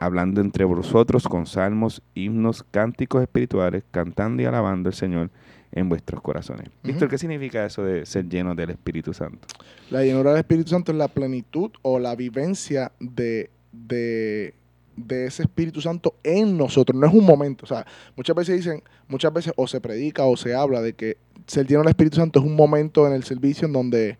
hablando 0.00 0.40
entre 0.40 0.64
vosotros 0.64 1.28
con 1.28 1.46
salmos, 1.46 2.02
himnos, 2.14 2.64
cánticos 2.72 3.22
espirituales, 3.22 3.84
cantando 3.92 4.42
y 4.42 4.46
alabando 4.46 4.88
al 4.88 4.94
Señor 4.94 5.30
en 5.72 5.88
vuestros 5.88 6.20
corazones. 6.20 6.68
Víctor, 6.82 7.08
¿qué 7.08 7.18
significa 7.18 7.64
eso 7.64 7.82
de 7.82 8.04
ser 8.04 8.28
llenos 8.28 8.56
del 8.56 8.70
Espíritu 8.70 9.14
Santo? 9.14 9.48
La 9.90 10.02
llenura 10.04 10.30
del 10.30 10.40
Espíritu 10.40 10.70
Santo 10.70 10.92
es 10.92 10.98
la 10.98 11.08
plenitud 11.08 11.70
o 11.82 11.98
la 11.98 12.14
vivencia 12.14 12.92
de, 13.00 13.50
de, 13.72 14.54
de 14.96 15.26
ese 15.26 15.44
Espíritu 15.44 15.80
Santo 15.80 16.14
en 16.22 16.56
nosotros. 16.58 16.98
No 16.98 17.06
es 17.06 17.14
un 17.14 17.24
momento. 17.24 17.64
O 17.64 17.68
sea, 17.68 17.86
muchas 18.16 18.36
veces 18.36 18.56
dicen, 18.56 18.82
muchas 19.08 19.32
veces 19.32 19.52
o 19.56 19.66
se 19.66 19.80
predica 19.80 20.24
o 20.24 20.36
se 20.36 20.54
habla 20.54 20.82
de 20.82 20.92
que 20.92 21.16
ser 21.46 21.66
lleno 21.66 21.80
del 21.80 21.88
Espíritu 21.88 22.16
Santo 22.16 22.38
es 22.40 22.44
un 22.44 22.54
momento 22.54 23.06
en 23.06 23.14
el 23.14 23.24
servicio 23.24 23.66
en 23.66 23.72
donde 23.72 24.18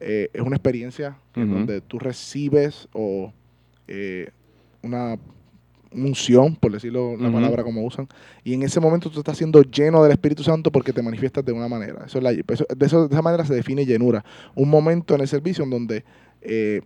eh, 0.00 0.30
es 0.32 0.40
una 0.40 0.56
experiencia 0.56 1.18
en 1.34 1.52
donde 1.52 1.80
tú 1.80 1.98
recibes 1.98 2.88
o 2.92 3.32
eh, 3.88 4.30
una 4.82 5.18
unción, 5.96 6.56
por 6.56 6.72
decirlo 6.72 7.16
la 7.16 7.30
palabra 7.32 7.62
como 7.64 7.84
usan, 7.84 8.08
y 8.44 8.54
en 8.54 8.62
ese 8.62 8.80
momento 8.80 9.10
tú 9.10 9.18
estás 9.20 9.36
siendo 9.38 9.62
lleno 9.62 10.02
del 10.02 10.12
Espíritu 10.12 10.42
Santo 10.42 10.70
porque 10.70 10.92
te 10.92 11.02
manifiestas 11.02 11.44
de 11.44 11.52
una 11.52 11.68
manera. 11.68 12.04
Eso 12.06 12.18
es 12.18 12.24
la- 12.24 12.32
eso- 12.32 12.66
de, 12.76 12.86
eso- 12.86 13.08
de 13.08 13.14
esa 13.14 13.22
manera 13.22 13.44
se 13.44 13.54
define 13.54 13.86
llenura. 13.86 14.24
Un 14.54 14.68
momento 14.68 15.14
en 15.14 15.20
el 15.22 15.28
servicio 15.28 15.64
en 15.64 15.70
donde 15.70 16.04
eh, 16.42 16.80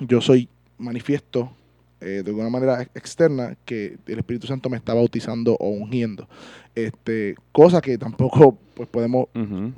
yo 0.00 0.20
soy 0.20 0.48
manifiesto 0.78 1.52
eh, 2.00 2.22
de 2.24 2.30
alguna 2.30 2.48
manera 2.48 2.80
ex- 2.80 2.90
externa 2.94 3.56
que 3.66 3.98
el 4.06 4.18
Espíritu 4.18 4.46
Santo 4.46 4.70
me 4.70 4.78
está 4.78 4.94
bautizando 4.94 5.54
o 5.60 5.68
ungiendo. 5.68 6.26
Este, 6.74 7.34
cosa 7.52 7.80
que 7.82 7.98
tampoco 7.98 8.56
pues, 8.74 8.88
podemos 8.88 9.26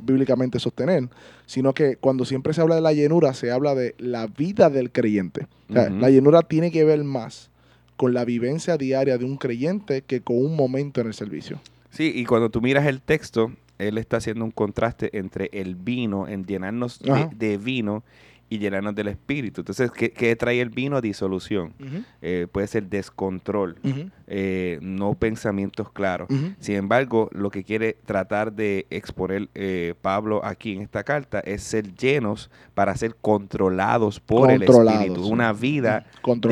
bíblicamente 0.04 0.60
sostener, 0.60 1.08
sino 1.46 1.72
que 1.74 1.96
cuando 1.96 2.24
siempre 2.24 2.52
se 2.54 2.60
habla 2.60 2.76
de 2.76 2.80
la 2.80 2.92
llenura, 2.92 3.34
se 3.34 3.50
habla 3.50 3.74
de 3.74 3.94
la 3.98 4.26
vida 4.28 4.70
del 4.70 4.92
creyente. 4.92 5.46
O 5.68 5.72
sea, 5.72 5.84
Ujú. 5.88 5.96
La 5.96 6.10
llenura 6.10 6.42
tiene 6.42 6.70
que 6.70 6.84
ver 6.84 7.02
más 7.02 7.50
con 8.02 8.14
la 8.14 8.24
vivencia 8.24 8.76
diaria 8.76 9.16
de 9.16 9.24
un 9.24 9.36
creyente 9.36 10.02
que 10.02 10.22
con 10.22 10.36
un 10.36 10.56
momento 10.56 11.00
en 11.00 11.06
el 11.06 11.14
servicio. 11.14 11.60
Sí, 11.90 12.10
y 12.12 12.24
cuando 12.24 12.50
tú 12.50 12.60
miras 12.60 12.84
el 12.86 13.00
texto, 13.00 13.52
él 13.78 13.96
está 13.96 14.16
haciendo 14.16 14.44
un 14.44 14.50
contraste 14.50 15.16
entre 15.16 15.50
el 15.52 15.76
vino, 15.76 16.26
en 16.26 16.44
llenarnos 16.44 16.98
de, 16.98 17.28
de 17.36 17.58
vino 17.58 18.02
y 18.54 18.58
llenarnos 18.58 18.94
del 18.94 19.08
espíritu. 19.08 19.62
Entonces, 19.62 19.90
¿qué, 19.90 20.10
qué 20.10 20.36
trae 20.36 20.60
el 20.60 20.68
vino? 20.68 21.00
Disolución. 21.00 21.72
Eh, 22.20 22.46
puede 22.52 22.66
ser 22.66 22.84
descontrol, 22.88 23.76
eh, 24.26 24.78
no 24.82 25.14
pensamientos 25.14 25.90
claros. 25.90 26.28
Sin 26.58 26.74
embargo, 26.76 27.30
lo 27.32 27.50
que 27.50 27.64
quiere 27.64 27.96
tratar 28.04 28.52
de 28.52 28.86
exponer 28.90 29.48
eh, 29.54 29.94
Pablo 30.02 30.44
aquí 30.44 30.72
en 30.74 30.82
esta 30.82 31.02
carta 31.02 31.40
es 31.40 31.62
ser 31.62 31.94
llenos 31.94 32.50
para 32.74 32.94
ser 32.96 33.16
controlados 33.20 34.20
por 34.20 34.50
el 34.50 34.62
Espíritu. 34.62 35.26
Una 35.26 35.52
vida 35.52 36.06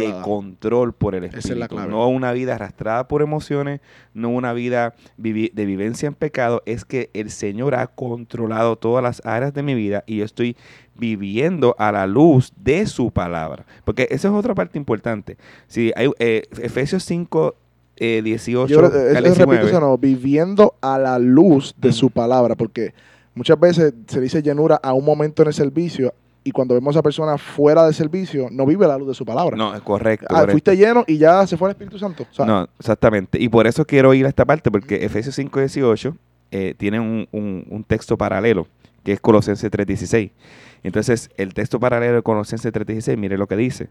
de 0.07 0.23
control 0.23 0.93
por 0.95 1.15
el 1.15 1.25
Esa 1.25 1.39
es 1.39 1.45
Espíritu. 1.45 1.61
la 1.61 1.69
clave. 1.69 1.91
No 1.91 2.09
una 2.09 2.33
vida 2.33 2.55
arrastrada 2.55 3.09
por 3.09 3.21
emociones, 3.23 3.81
no 4.15 4.31
una 4.31 4.53
vida 4.53 4.95
vivi- 5.19 5.53
de 5.53 5.67
vivencia 5.67 6.07
en 6.07 6.15
pecado. 6.15 6.63
Es 6.67 6.85
que 6.85 7.11
el 7.15 7.31
Señor 7.31 7.75
ha 7.75 7.87
controlado 7.89 8.77
todas 8.77 9.03
las 9.03 9.21
áreas 9.27 9.53
de 9.53 9.63
mi 9.63 9.75
vida 9.75 10.03
y 10.07 10.17
yo 10.19 10.25
estoy 10.25 10.57
viviendo 11.01 11.75
a 11.79 11.91
la 11.91 12.07
luz 12.07 12.53
de 12.63 12.87
su 12.87 13.11
palabra. 13.11 13.65
Porque 13.85 14.07
esa 14.11 14.29
es 14.29 14.35
otra 14.35 14.55
parte 14.55 14.79
importante. 14.79 15.37
Si 15.67 15.91
hay, 15.97 16.11
eh, 16.21 16.43
Efesios 16.63 17.03
5, 17.05 17.57
eh, 17.97 18.21
18 18.23 18.73
Yo 18.73 18.79
al 18.79 18.85
eso 18.87 18.95
repito 18.95 19.23
19. 19.51 19.67
eso, 19.69 19.81
no, 19.81 19.99
viviendo 19.99 20.75
a 20.81 20.99
la 20.99 21.19
luz 21.19 21.75
de 21.77 21.93
su 21.93 22.11
palabra, 22.11 22.55
porque 22.55 22.95
muchas 23.35 23.59
veces 23.59 23.93
se 24.07 24.21
dice 24.21 24.43
llenura 24.43 24.79
a 24.83 24.93
un 24.93 25.05
momento 25.05 25.43
en 25.43 25.49
el 25.49 25.55
servicio 25.55 26.15
y 26.43 26.53
cuando 26.53 26.75
vemos 26.75 26.95
a 26.95 26.99
esa 26.99 27.03
persona 27.03 27.37
fuera 27.37 27.85
del 27.85 27.93
servicio 27.93 28.49
no 28.51 28.65
vive 28.65 28.87
la 28.87 28.97
luz 28.97 29.09
de 29.09 29.15
su 29.15 29.27
palabra. 29.27 29.57
No, 29.57 29.75
es 29.75 29.83
correcto. 29.83 30.27
Ah, 30.31 30.35
correcto. 30.35 30.53
fuiste 30.53 30.77
lleno 30.77 31.05
y 31.07 31.19
ya 31.19 31.47
se 31.47 31.57
fue 31.59 31.69
el 31.69 31.73
Espíritu 31.73 31.99
Santo. 31.99 32.27
O 32.31 32.35
sea, 32.35 32.47
No, 32.47 32.69
exactamente. 32.79 33.39
Y 33.39 33.49
por 33.51 33.67
eso 33.67 33.85
quiero 33.85 34.15
ir 34.15 34.25
a 34.25 34.31
esta 34.31 34.45
parte, 34.47 34.71
porque 34.71 35.05
Efesios 35.05 35.39
5.18 35.39 36.15
eh, 36.53 36.75
tiene 36.79 36.99
un, 36.99 37.29
un- 37.33 37.67
un 37.69 37.85
texto 37.85 38.17
paralelo, 38.17 38.67
que 39.05 39.13
es 39.13 39.21
Colosenses 39.21 39.71
3.16. 39.71 40.31
Entonces, 40.83 41.31
el 41.37 41.55
texto 41.55 41.81
paralelo 41.81 42.17
de 42.17 42.23
Colosenses 42.23 42.73
3.16, 42.73 43.17
mire 43.17 43.39
lo 43.39 43.47
que 43.47 43.57
dice. 43.57 43.91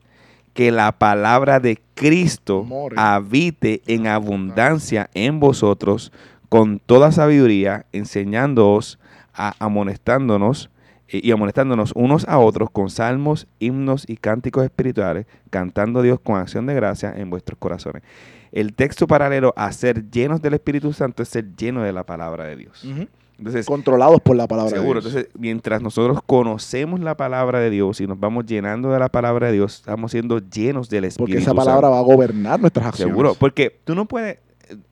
Que 0.54 0.72
la 0.72 0.92
palabra 0.94 1.60
de 1.60 1.80
Cristo 1.94 2.64
More. 2.64 2.96
habite 2.98 3.82
en 3.86 4.08
abundancia 4.08 5.10
en 5.14 5.40
vosotros 5.40 6.12
con 6.50 6.80
toda 6.80 7.12
sabiduría, 7.12 7.86
enseñándoos, 7.92 9.00
a, 9.34 9.54
amonestándonos 9.60 10.72
eh, 11.08 11.22
y 11.24 11.32
amonestándonos 11.32 11.92
unos 11.96 12.28
a 12.28 12.40
otros 12.40 12.70
con 12.72 12.90
salmos, 12.90 13.48
himnos 13.60 14.06
y 14.08 14.18
cánticos 14.18 14.64
espirituales, 14.64 15.28
cantando 15.50 16.00
a 16.00 16.04
Dios 16.04 16.20
con 16.20 16.38
acción 16.38 16.66
de 16.66 16.74
gracia 16.74 17.14
en 17.16 17.30
vuestros 17.30 17.58
corazones. 17.60 18.04
El 18.52 18.74
texto 18.74 19.06
paralelo 19.06 19.54
a 19.56 19.72
ser 19.72 20.10
llenos 20.10 20.42
del 20.42 20.56
Espíritu 20.56 20.92
Santo 20.94 21.22
es 21.22 21.30
ser 21.30 21.56
lleno 21.56 21.84
de 21.84 21.94
la 21.94 22.04
palabra 22.04 22.46
de 22.46 22.56
Dios. 22.56 22.84
ujú. 22.84 23.08
Entonces, 23.40 23.66
controlados 23.66 24.22
por 24.22 24.36
la 24.36 24.48
palabra 24.48 24.70
seguro, 24.70 25.02
de 25.02 25.10
Dios. 25.10 25.16
entonces 25.16 25.40
mientras 25.42 25.82
nosotros 25.82 26.20
conocemos 26.26 27.00
la 27.00 27.16
palabra 27.18 27.60
de 27.60 27.70
Dios 27.70 28.00
y 28.02 28.06
nos 28.08 28.20
vamos 28.20 28.46
llenando 28.46 28.92
de 28.92 29.00
la 29.00 29.10
palabra 29.10 29.48
de 29.48 29.54
Dios, 29.54 29.76
estamos 29.78 30.12
siendo 30.12 30.40
llenos 30.40 30.90
del 30.90 31.06
Espíritu 31.06 31.32
porque 31.32 31.42
esa 31.42 31.54
palabra 31.54 31.88
Santo. 31.88 31.92
va 31.92 32.00
a 32.00 32.04
gobernar 32.04 32.60
nuestras 32.60 32.86
acciones. 32.86 33.12
Seguro, 33.14 33.36
porque 33.40 33.80
tú 33.84 33.96
no 33.96 34.06
puedes, 34.06 34.40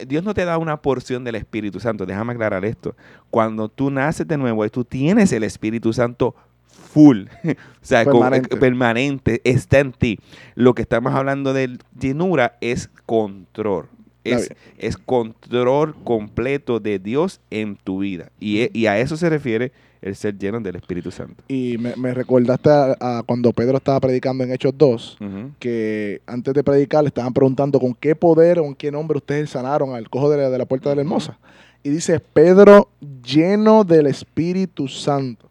Dios 0.08 0.24
no 0.24 0.34
te 0.34 0.44
da 0.46 0.58
una 0.58 0.78
porción 0.82 1.24
del 1.24 1.36
Espíritu 1.36 1.80
Santo, 1.80 2.06
déjame 2.06 2.34
aclarar 2.34 2.66
esto. 2.66 2.96
Cuando 3.30 3.70
tú 3.70 3.92
naces 3.92 4.28
de 4.28 4.38
nuevo 4.38 4.66
y 4.66 4.70
tú 4.70 4.84
tienes 4.84 5.32
el 5.34 5.44
Espíritu 5.44 5.94
Santo 5.94 6.34
full, 6.66 7.26
o 7.46 7.56
sea, 7.82 8.06
con- 8.06 8.34
eh, 8.34 8.42
permanente, 8.42 9.42
está 9.44 9.80
en 9.80 9.92
ti. 9.92 10.20
Lo 10.56 10.74
que 10.74 10.82
estamos 10.82 11.14
hablando 11.14 11.54
de 11.54 11.78
llenura 12.00 12.58
es 12.62 12.90
control. 13.06 13.88
Es, 14.32 14.98
control 14.98 15.96
completo 16.04 16.80
de 16.80 17.00
Dios 17.00 17.40
en 17.50 17.76
tu 17.76 18.00
vida. 18.00 18.30
Y, 18.40 18.62
e- 18.62 18.72
y 18.74 18.86
a 18.88 19.00
eso 19.00 19.18
se 19.18 19.30
refiere 19.30 19.72
el 20.02 20.16
ser 20.16 20.38
lleno 20.38 20.60
del 20.60 20.76
Espíritu 20.76 21.10
Santo. 21.12 21.44
Y 21.48 21.78
me, 21.80 21.96
me 21.96 22.14
recordaste 22.14 22.70
a, 22.70 22.96
a 23.00 23.24
cuando 23.24 23.52
Pedro 23.52 23.78
estaba 23.78 24.00
predicando 24.00 24.44
en 24.44 24.52
Hechos 24.54 24.74
2, 24.78 25.18
Ujú. 25.20 25.52
que 25.60 26.22
antes 26.28 26.54
de 26.54 26.64
predicar 26.64 27.04
le 27.04 27.08
estaban 27.08 27.34
preguntando 27.34 27.80
con 27.80 27.94
qué 27.96 28.16
poder 28.16 28.60
o 28.60 28.66
en 28.66 28.76
qué 28.76 28.92
nombre 28.92 29.18
ustedes 29.18 29.50
sanaron 29.50 29.96
al 29.96 30.10
cojo 30.10 30.30
de 30.30 30.38
la, 30.38 30.50
de 30.52 30.58
la 30.58 30.66
puerta 30.66 30.90
de 30.90 30.96
la 30.98 31.02
hermosa. 31.02 31.38
Y 31.84 31.90
dice, 31.90 32.20
Pedro 32.20 32.90
lleno 33.24 33.84
del 33.84 34.08
Espíritu 34.08 34.88
Santo, 34.88 35.48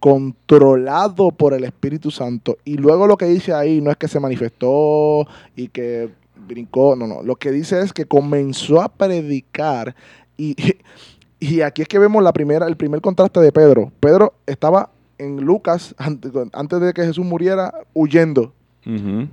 controlado 0.00 1.30
por 1.30 1.54
el 1.54 1.64
Espíritu 1.64 2.10
Santo. 2.10 2.58
Y 2.64 2.76
luego 2.76 3.06
lo 3.06 3.16
que 3.16 3.26
dice 3.26 3.52
ahí 3.52 3.80
no 3.80 3.90
es 3.90 3.96
que 3.96 4.08
se 4.08 4.20
manifestó 4.20 5.26
y 5.54 5.68
que 5.68 6.10
brincó, 6.46 6.96
no, 6.96 7.06
no. 7.06 7.22
Lo 7.22 7.36
que 7.36 7.50
dice 7.50 7.80
es 7.80 7.92
que 7.92 8.04
comenzó 8.06 8.80
a 8.82 8.88
predicar 8.88 9.94
y, 10.36 10.54
y 11.40 11.60
aquí 11.60 11.82
es 11.82 11.88
que 11.88 11.98
vemos 11.98 12.22
la 12.22 12.32
primera, 12.32 12.66
el 12.66 12.76
primer 12.76 13.00
contraste 13.00 13.40
de 13.40 13.52
Pedro. 13.52 13.92
Pedro 14.00 14.34
estaba 14.46 14.90
en 15.18 15.40
Lucas, 15.40 15.94
ante- 15.98 16.30
antes 16.52 16.80
de 16.80 16.92
que 16.92 17.04
Jesús 17.04 17.24
muriera, 17.24 17.72
huyendo. 17.94 18.52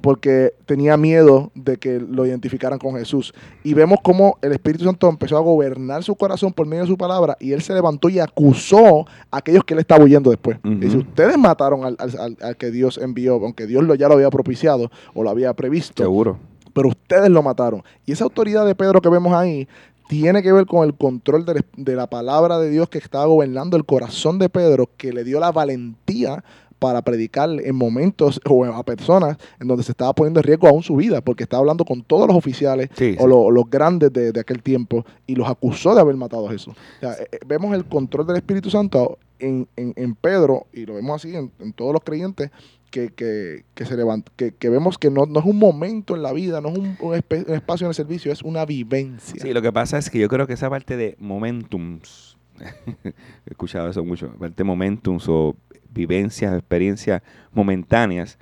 Porque 0.01 0.51
tenía 0.65 0.97
miedo 0.97 1.51
de 1.53 1.77
que 1.77 1.99
lo 1.99 2.25
identificaran 2.25 2.79
con 2.79 2.95
Jesús. 2.95 3.35
Y 3.63 3.75
vemos 3.75 3.99
cómo 4.01 4.39
el 4.41 4.51
Espíritu 4.51 4.83
Santo 4.85 5.07
empezó 5.07 5.37
a 5.37 5.41
gobernar 5.41 6.03
su 6.03 6.15
corazón 6.15 6.51
por 6.53 6.65
medio 6.65 6.81
de 6.81 6.87
su 6.87 6.97
palabra 6.97 7.37
y 7.39 7.51
él 7.51 7.61
se 7.61 7.71
levantó 7.75 8.09
y 8.09 8.17
acusó 8.17 9.01
a 9.29 9.37
aquellos 9.37 9.63
que 9.63 9.75
él 9.75 9.79
estaba 9.81 10.03
huyendo 10.03 10.31
después. 10.31 10.57
Ujú. 10.65 10.75
Dice, 10.79 10.97
ustedes 10.97 11.37
mataron 11.37 11.83
al, 11.85 11.95
al- 11.99 12.19
al- 12.19 12.37
al 12.41 12.57
que 12.57 12.71
Dios 12.71 12.97
envió, 12.97 13.35
aunque 13.35 13.67
Dios 13.67 13.83
lo, 13.83 13.93
ya 13.93 14.07
lo 14.07 14.15
había 14.15 14.31
propiciado 14.31 14.89
o 15.13 15.21
lo 15.21 15.29
había 15.29 15.53
previsto, 15.53 16.01
Seguro. 16.01 16.39
Pero 16.73 16.89
ustedes 16.89 17.29
lo 17.29 17.41
mataron. 17.43 17.83
Y 18.05 18.11
esa 18.11 18.23
autoridad 18.23 18.65
de 18.65 18.75
Pedro 18.75 19.01
que 19.01 19.09
vemos 19.09 19.33
ahí 19.33 19.67
tiene 20.09 20.43
que 20.43 20.51
ver 20.51 20.65
con 20.65 20.83
el 20.85 20.93
control 20.95 21.45
de, 21.45 21.63
de 21.77 21.95
la 21.95 22.07
palabra 22.07 22.59
de 22.59 22.69
Dios 22.69 22.89
que 22.89 22.97
estaba 22.97 23.25
gobernando 23.25 23.77
el 23.77 23.85
corazón 23.85 24.37
de 24.39 24.49
Pedro, 24.49 24.89
que 24.97 25.13
le 25.13 25.23
dio 25.23 25.39
la 25.39 25.51
valentía 25.51 26.43
para 26.79 27.01
predicar 27.01 27.49
en 27.63 27.75
momentos 27.77 28.41
o 28.49 28.65
a 28.65 28.83
personas 28.83 29.37
en 29.61 29.69
donde 29.69 29.83
se 29.85 29.91
estaba 29.93 30.11
poniendo 30.11 30.41
en 30.41 30.43
riesgo 30.43 30.67
aún 30.67 30.83
su 30.83 30.97
vida, 30.97 31.21
porque 31.21 31.43
estaba 31.43 31.61
hablando 31.61 31.85
con 31.85 32.03
todos 32.03 32.27
los 32.27 32.35
oficiales 32.35 32.89
Sí, 32.97 33.15
o 33.19 33.25
lo- 33.25 33.49
los 33.51 33.69
grandes 33.69 34.11
de, 34.11 34.33
de 34.33 34.39
aquel 34.41 34.61
tiempo 34.61 35.05
y 35.25 35.35
los 35.35 35.47
acusó 35.47 35.95
de 35.95 36.01
haber 36.01 36.17
matado 36.17 36.49
a 36.49 36.51
Jesús. 36.51 36.73
O 36.73 36.99
sea, 36.99 37.13
eh, 37.13 37.27
eh, 37.31 37.39
vemos 37.47 37.73
el 37.73 37.85
control 37.85 38.27
del 38.27 38.35
Espíritu 38.35 38.69
Santo 38.69 39.17
en, 39.39 39.65
en- 39.77 39.93
en 39.95 40.13
Pedro 40.15 40.67
y 40.73 40.85
lo 40.85 40.95
vemos 40.95 41.15
así 41.23 41.33
en, 41.33 41.49
en 41.59 41.71
todos 41.71 41.93
los 41.93 42.03
creyentes 42.03 42.51
que, 42.93 43.09
que, 43.09 43.65
que 43.73 43.85
se 43.85 43.97
levant- 43.97 44.27
que, 44.35 44.51
que 44.53 44.69
vemos 44.69 44.99
que 44.99 45.09
no, 45.09 45.25
no 45.25 45.39
es 45.39 45.45
un 45.47 45.57
momento 45.57 46.15
en 46.15 46.21
la 46.21 46.31
vida, 46.31 46.61
no 46.61 46.69
es 46.69 46.77
un, 46.77 46.95
un 47.01 47.13
espe- 47.15 47.43
un 47.47 47.55
espacio 47.55 47.85
en 47.87 47.89
el 47.89 47.95
servicio, 47.95 48.31
es 48.31 48.43
una 48.43 48.65
vivencia. 48.65 49.41
Sí, 49.41 49.51
lo 49.51 49.63
que 49.63 49.71
pasa 49.73 49.97
es 49.97 50.11
que 50.11 50.19
yo 50.19 50.29
creo 50.29 50.45
que 50.45 50.53
esa 50.53 50.69
parte 50.69 50.95
de 50.95 51.15
momentums, 51.19 52.37
he 53.03 53.13
escuchado 53.49 53.89
eso 53.89 54.05
mucho, 54.05 54.29
parte 54.33 54.57
de 54.57 54.63
momentums 54.63 55.25
o 55.27 55.55
vivencias, 55.89 56.53
experiencias 56.53 57.23
momentáneas, 57.51 58.37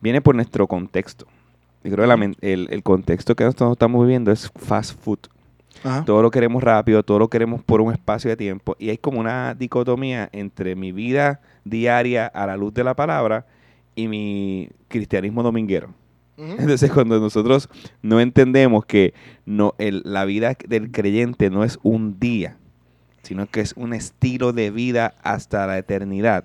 viene 0.00 0.20
por 0.20 0.36
nuestro 0.36 0.68
contexto. 0.68 1.26
Yo 1.82 1.90
creo 1.92 2.08
que 2.08 2.16
la 2.16 2.32
el, 2.40 2.68
el 2.70 2.82
contexto 2.84 3.34
que 3.34 3.42
nosotros 3.44 3.72
estamos 3.72 4.00
viviendo 4.04 4.30
es 4.30 4.48
fast 4.54 4.96
food. 5.00 5.18
Ajá. 5.82 6.04
Todo 6.04 6.22
lo 6.22 6.30
queremos 6.30 6.62
rápido, 6.62 7.02
todo 7.02 7.18
lo 7.18 7.28
queremos 7.28 7.62
por 7.64 7.80
un 7.80 7.92
espacio 7.92 8.30
de 8.30 8.36
tiempo. 8.36 8.76
Y 8.78 8.90
hay 8.90 8.98
como 8.98 9.18
una 9.20 9.54
dicotomía 9.54 10.28
entre 10.32 10.74
mi 10.76 10.92
vida 10.92 11.40
diaria 11.64 12.26
a 12.26 12.46
la 12.46 12.56
luz 12.56 12.74
de 12.74 12.84
la 12.84 12.94
palabra 12.94 13.46
y 13.98 14.06
mi 14.08 14.68
cristianismo 14.88 15.42
dominguero. 15.42 15.92
Entonces, 16.36 16.92
cuando 16.92 17.18
nosotros 17.18 17.68
no 18.00 18.20
entendemos 18.20 18.86
que 18.86 19.12
no, 19.44 19.74
el- 19.78 20.02
la 20.04 20.24
vida 20.24 20.56
del 20.68 20.92
creyente 20.92 21.50
no 21.50 21.64
es 21.64 21.80
un 21.82 22.20
día, 22.20 22.56
sino 23.22 23.46
que 23.46 23.60
es 23.60 23.72
un 23.76 23.92
estilo 23.92 24.52
de 24.52 24.70
vida 24.70 25.14
hasta 25.24 25.66
la 25.66 25.78
eternidad. 25.78 26.44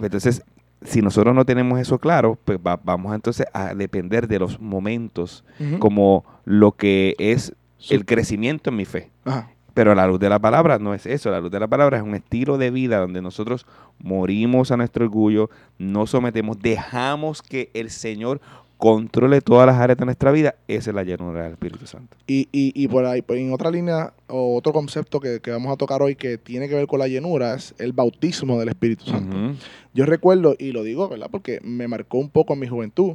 Entonces, 0.00 0.42
si 0.82 1.00
nosotros 1.00 1.34
no 1.34 1.46
tenemos 1.46 1.80
eso 1.80 1.98
claro, 1.98 2.38
pues 2.44 2.58
va- 2.58 2.78
vamos 2.84 3.14
entonces 3.14 3.46
a 3.54 3.74
depender 3.74 4.28
de 4.28 4.38
los 4.38 4.60
momentos 4.60 5.42
como 5.78 6.24
lo 6.44 6.72
que 6.72 7.14
es 7.18 7.54
el 7.88 8.04
crecimiento 8.04 8.68
en 8.70 8.76
mi 8.76 8.84
fe. 8.84 9.10
Ajá. 9.24 9.50
Pero 9.78 9.94
la 9.94 10.08
luz 10.08 10.18
de 10.18 10.28
la 10.28 10.40
palabra 10.40 10.80
no 10.80 10.92
es 10.92 11.06
eso. 11.06 11.30
La 11.30 11.38
luz 11.38 11.52
de 11.52 11.60
la 11.60 11.68
palabra 11.68 11.98
es 11.98 12.02
un 12.02 12.16
estilo 12.16 12.58
de 12.58 12.72
vida 12.72 12.98
donde 12.98 13.22
nosotros 13.22 13.64
morimos 14.00 14.72
a 14.72 14.76
nuestro 14.76 15.04
orgullo, 15.04 15.50
nos 15.78 16.10
sometemos, 16.10 16.58
dejamos 16.58 17.42
que 17.42 17.70
el 17.74 17.90
Señor 17.90 18.40
controle 18.76 19.40
todas 19.40 19.68
las 19.68 19.76
áreas 19.76 19.96
de 19.96 20.04
nuestra 20.04 20.32
vida. 20.32 20.56
Esa 20.66 20.90
es 20.90 20.96
la 20.96 21.04
llenura 21.04 21.44
del 21.44 21.52
Espíritu 21.52 21.86
Santo. 21.86 22.16
Y, 22.26 22.48
y, 22.50 22.72
y 22.74 22.88
por 22.88 23.04
ahí, 23.04 23.22
pues, 23.22 23.38
en 23.38 23.52
otra 23.52 23.70
línea, 23.70 24.14
o 24.26 24.56
otro 24.56 24.72
concepto 24.72 25.20
que, 25.20 25.38
que 25.38 25.52
vamos 25.52 25.72
a 25.72 25.76
tocar 25.76 26.02
hoy 26.02 26.16
que 26.16 26.38
tiene 26.38 26.68
que 26.68 26.74
ver 26.74 26.88
con 26.88 26.98
la 26.98 27.06
llenura 27.06 27.54
es 27.54 27.72
el 27.78 27.92
bautismo 27.92 28.58
del 28.58 28.70
Espíritu 28.70 29.04
Santo. 29.04 29.36
Ujú. 29.36 29.54
Yo 29.94 30.06
recuerdo, 30.06 30.56
y 30.58 30.72
lo 30.72 30.82
digo, 30.82 31.08
¿verdad? 31.08 31.28
Porque 31.30 31.60
me 31.62 31.86
marcó 31.86 32.18
un 32.18 32.30
poco 32.30 32.54
en 32.54 32.58
mi 32.58 32.66
juventud. 32.66 33.12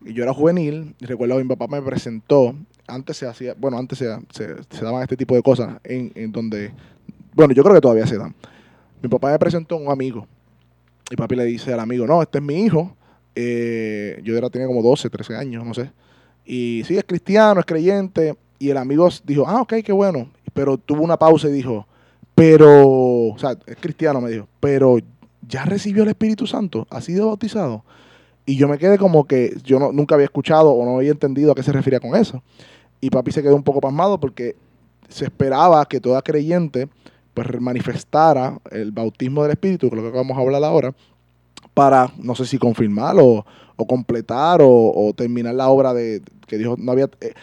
Yo 0.00 0.22
era 0.22 0.32
juvenil, 0.32 0.94
y 0.98 1.04
recuerdo 1.04 1.36
que 1.36 1.44
mi 1.44 1.54
papá 1.54 1.66
me 1.66 1.82
presentó, 1.82 2.54
antes 2.88 3.16
se 3.16 3.26
hacía, 3.26 3.54
bueno, 3.58 3.78
antes 3.78 3.98
se, 3.98 4.06
se- 4.30 4.84
daban 4.84 5.02
este 5.02 5.16
tipo 5.16 5.34
de 5.34 5.42
cosas, 5.42 5.78
en, 5.84 6.12
en 6.14 6.32
donde, 6.32 6.72
bueno, 7.34 7.52
yo 7.54 7.62
creo 7.62 7.74
que 7.74 7.80
todavía 7.80 8.06
se 8.06 8.18
dan. 8.18 8.34
Mi 9.02 9.08
papá 9.08 9.30
me 9.32 9.38
presentó 9.38 9.74
a 9.76 9.78
un 9.78 9.90
amigo, 9.90 10.26
y 11.10 11.16
papi 11.16 11.36
le 11.36 11.44
dice 11.44 11.72
al 11.72 11.80
amigo, 11.80 12.06
no, 12.06 12.22
este 12.22 12.38
es 12.38 12.44
mi 12.44 12.62
hijo, 12.64 12.96
eh, 13.34 14.20
yo 14.24 14.36
era, 14.36 14.48
tenía 14.50 14.66
como 14.66 14.82
12, 14.82 15.10
13 15.10 15.36
años, 15.36 15.64
no 15.64 15.74
sé, 15.74 15.90
y 16.44 16.82
sí, 16.86 16.96
es 16.96 17.04
cristiano, 17.04 17.60
es 17.60 17.66
creyente, 17.66 18.36
y 18.58 18.70
el 18.70 18.76
amigo 18.76 19.08
dijo, 19.24 19.44
ah, 19.46 19.62
ok, 19.62 19.74
qué 19.84 19.92
bueno, 19.92 20.30
pero 20.54 20.78
tuvo 20.78 21.02
una 21.02 21.18
pausa 21.18 21.48
y 21.48 21.52
dijo, 21.52 21.86
pero, 22.34 22.86
o 23.28 23.36
sea, 23.38 23.56
es 23.66 23.76
cristiano, 23.76 24.20
me 24.20 24.30
dijo, 24.30 24.48
pero 24.60 24.98
ya 25.48 25.64
recibió 25.64 26.02
el 26.02 26.08
Espíritu 26.10 26.46
Santo, 26.46 26.86
ha 26.90 27.00
sido 27.00 27.28
bautizado. 27.28 27.84
Y 28.48 28.56
yo 28.56 28.68
me 28.68 28.78
quedé 28.78 28.96
como 28.96 29.26
que 29.26 29.56
yo 29.64 29.78
nunca 29.92 30.14
había 30.14 30.26
escuchado 30.26 30.70
o 30.70 30.84
no 30.84 30.96
había 30.98 31.10
entendido 31.10 31.50
a 31.50 31.54
qué 31.54 31.62
se 31.64 31.72
refería 31.72 31.98
con 31.98 32.14
eso. 32.14 32.42
Y 33.00 33.10
papi 33.10 33.32
se 33.32 33.42
quedó 33.42 33.56
un 33.56 33.62
poco 33.62 33.80
pasmado 33.80 34.18
porque 34.18 34.56
se 35.08 35.24
esperaba 35.24 35.84
que 35.86 36.00
toda 36.00 36.22
creyente 36.22 36.88
pues 37.34 37.60
manifestara 37.60 38.58
el 38.70 38.92
bautismo 38.92 39.42
del 39.42 39.52
Espíritu, 39.52 39.90
que 39.90 39.96
es 39.96 40.02
lo 40.02 40.10
que 40.10 40.16
vamos 40.16 40.36
a 40.38 40.40
hablar 40.40 40.64
ahora, 40.64 40.94
para, 41.74 42.10
no 42.16 42.34
sé 42.34 42.46
si 42.46 42.58
confirmar 42.58 43.16
o, 43.18 43.44
completar 43.86 44.62
o, 44.62 44.68
o 44.68 45.12
terminar 45.12 45.54
la 45.54 45.68
obra 45.68 45.92
de 45.92 46.22
que 46.46 46.56
Dios 46.56 46.78
no 46.78 46.92
había... 46.92 47.10
eh, 47.20 47.34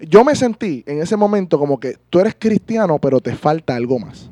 yo 0.00 0.24
me 0.24 0.34
sentí 0.34 0.82
en 0.86 1.00
ese 1.00 1.16
momento 1.16 1.58
como 1.58 1.78
que 1.78 1.96
tú 2.10 2.20
eres 2.20 2.34
cristiano, 2.38 2.98
pero 2.98 3.20
te 3.20 3.34
falta 3.34 3.76
algo 3.76 3.98
más. 3.98 4.30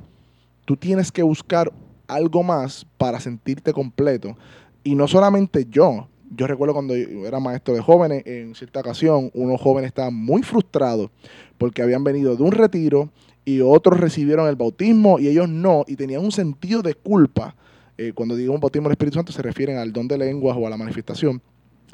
Tú 0.65 0.77
tienes 0.77 1.13
que 1.13 1.23
buscar 1.23 1.73
algo 2.07 2.43
más 2.43 2.87
para 2.97 3.21
sentirte 3.21 3.73
completo. 3.73 4.37
Y 4.83 4.95
no 4.95 5.07
solamente 5.07 5.67
yo. 5.71 6.09
Yo 6.31 6.47
recuerdo 6.47 6.75
cuando 6.75 6.95
yo 6.97 7.27
era 7.27 7.41
maestro 7.41 7.75
de 7.75 7.81
jóvenes, 7.81 8.23
en 8.27 8.55
cierta 8.55 8.81
ocasión, 8.81 9.31
unos 9.35 9.61
jóvenes 9.61 9.89
estaban 9.89 10.15
muy 10.15 10.43
frustrados 10.43 11.11
porque 11.57 11.83
habían 11.83 12.05
venido 12.05 12.37
de 12.37 12.43
un 12.43 12.53
retiro 12.53 13.11
y 13.45 13.61
otros 13.61 13.99
recibieron 13.99 14.47
el 14.47 14.57
bautismo 14.57 15.19
y 15.19 15.29
ellos 15.29 15.49
no, 15.49 15.85
y 15.87 15.97
tenían 15.97 16.23
un 16.23 16.33
sentido 16.33 16.83
de 16.83 16.95
culpa. 16.95 17.57
Eh, 17.97 18.13
cuando 18.15 18.37
digo 18.37 18.53
un 18.53 18.61
bautismo 18.61 18.89
del 18.89 18.93
Espíritu 18.93 19.17
Santo 19.17 19.33
se 19.33 19.43
refieren 19.43 19.79
al 19.79 19.93
don 19.93 20.07
de 20.07 20.19
lenguas 20.19 20.57
o 20.59 20.67
a 20.67 20.71
la 20.71 20.77
manifestación. 20.77 21.41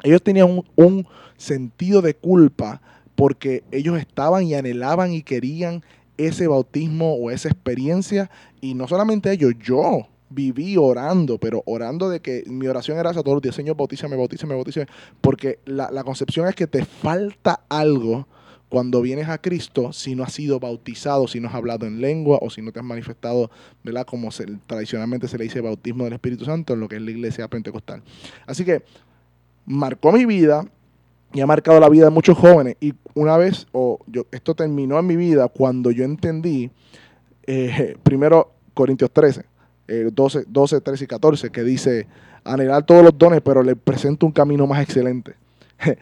Ellos 0.03 0.21
tenían 0.21 0.49
un, 0.49 0.65
un 0.75 1.07
sentido 1.37 2.01
de 2.01 2.13
culpa 2.13 2.81
porque 3.15 3.63
ellos 3.71 3.97
estaban 3.97 4.43
y 4.43 4.53
anhelaban 4.53 5.13
y 5.13 5.23
querían 5.23 5.81
ese 6.17 6.47
bautismo 6.47 7.15
o 7.15 7.31
esa 7.31 7.47
experiencia. 7.47 8.29
Y 8.59 8.73
no 8.73 8.87
solamente 8.87 9.31
ellos, 9.31 9.53
yo 9.63 10.07
viví 10.29 10.77
orando, 10.77 11.37
pero 11.37 11.63
orando 11.65 12.09
de 12.09 12.19
que 12.19 12.43
mi 12.47 12.67
oración 12.67 12.97
era 12.97 13.11
esa 13.11 13.21
todos 13.21 13.35
los 13.35 13.41
días, 13.41 13.55
Señor, 13.55 13.77
bautízame, 13.77 14.15
bautízame, 14.15 14.55
bautízame. 14.55 14.87
Porque 15.21 15.59
la, 15.65 16.03
concepción 16.03 16.47
es 16.47 16.55
que 16.55 16.67
te 16.67 16.83
falta 16.85 17.61
algo 17.69 18.27
cuando 18.69 19.01
vienes 19.01 19.29
a 19.29 19.37
Cristo 19.37 19.93
si 19.93 20.15
no 20.15 20.23
has 20.23 20.33
sido 20.33 20.59
bautizado, 20.59 21.27
si 21.27 21.39
no 21.39 21.47
has 21.47 21.55
hablado 21.55 21.85
en 21.85 22.01
lengua 22.01 22.39
o 22.41 22.49
si 22.49 22.61
no 22.61 22.71
te 22.71 22.79
has 22.79 22.85
manifestado, 22.85 23.51
¿verdad? 23.83 24.05
Como 24.05 24.29
tradicionalmente 24.65 25.27
se 25.27 25.37
le 25.37 25.45
dice 25.45 25.61
bautismo 25.61 26.03
del 26.03 26.13
Espíritu 26.13 26.45
Santo 26.45 26.73
en 26.73 26.79
lo 26.79 26.87
que 26.87 26.95
es 26.95 27.01
la 27.01 27.11
iglesia 27.11 27.47
pentecostal. 27.47 28.01
Así 28.47 28.65
que 28.65 28.83
marcó 29.65 30.11
mi 30.11 30.25
vida 30.25 30.65
y 31.33 31.41
ha 31.41 31.47
marcado 31.47 31.79
la 31.79 31.89
vida 31.89 32.05
de 32.05 32.11
muchos 32.11 32.37
jóvenes. 32.37 32.77
Y 32.79 32.93
una 33.13 33.37
vez, 33.37 33.67
o 33.71 33.99
yo, 34.07 34.25
esto 34.31 34.55
terminó 34.55 34.97
en 34.97 35.05
mi 35.05 35.15
vida 35.15 35.47
cuando 35.47 35.91
yo 35.91 36.03
entendí, 36.03 36.71
eh, 37.45 37.97
primero 38.03 38.51
Corintios 38.73 39.11
13, 39.11 39.45
eh, 39.87 40.09
12, 40.11 40.45
12, 40.47 40.81
13 40.81 41.03
y 41.03 41.07
14, 41.07 41.49
que 41.49 41.63
dice, 41.63 42.07
anhelar 42.43 42.85
todos 42.85 43.03
los 43.03 43.17
dones, 43.17 43.41
pero 43.41 43.61
le 43.63 43.75
presento 43.75 44.25
un 44.25 44.31
camino 44.31 44.65
más 44.67 44.81
excelente. 44.81 45.33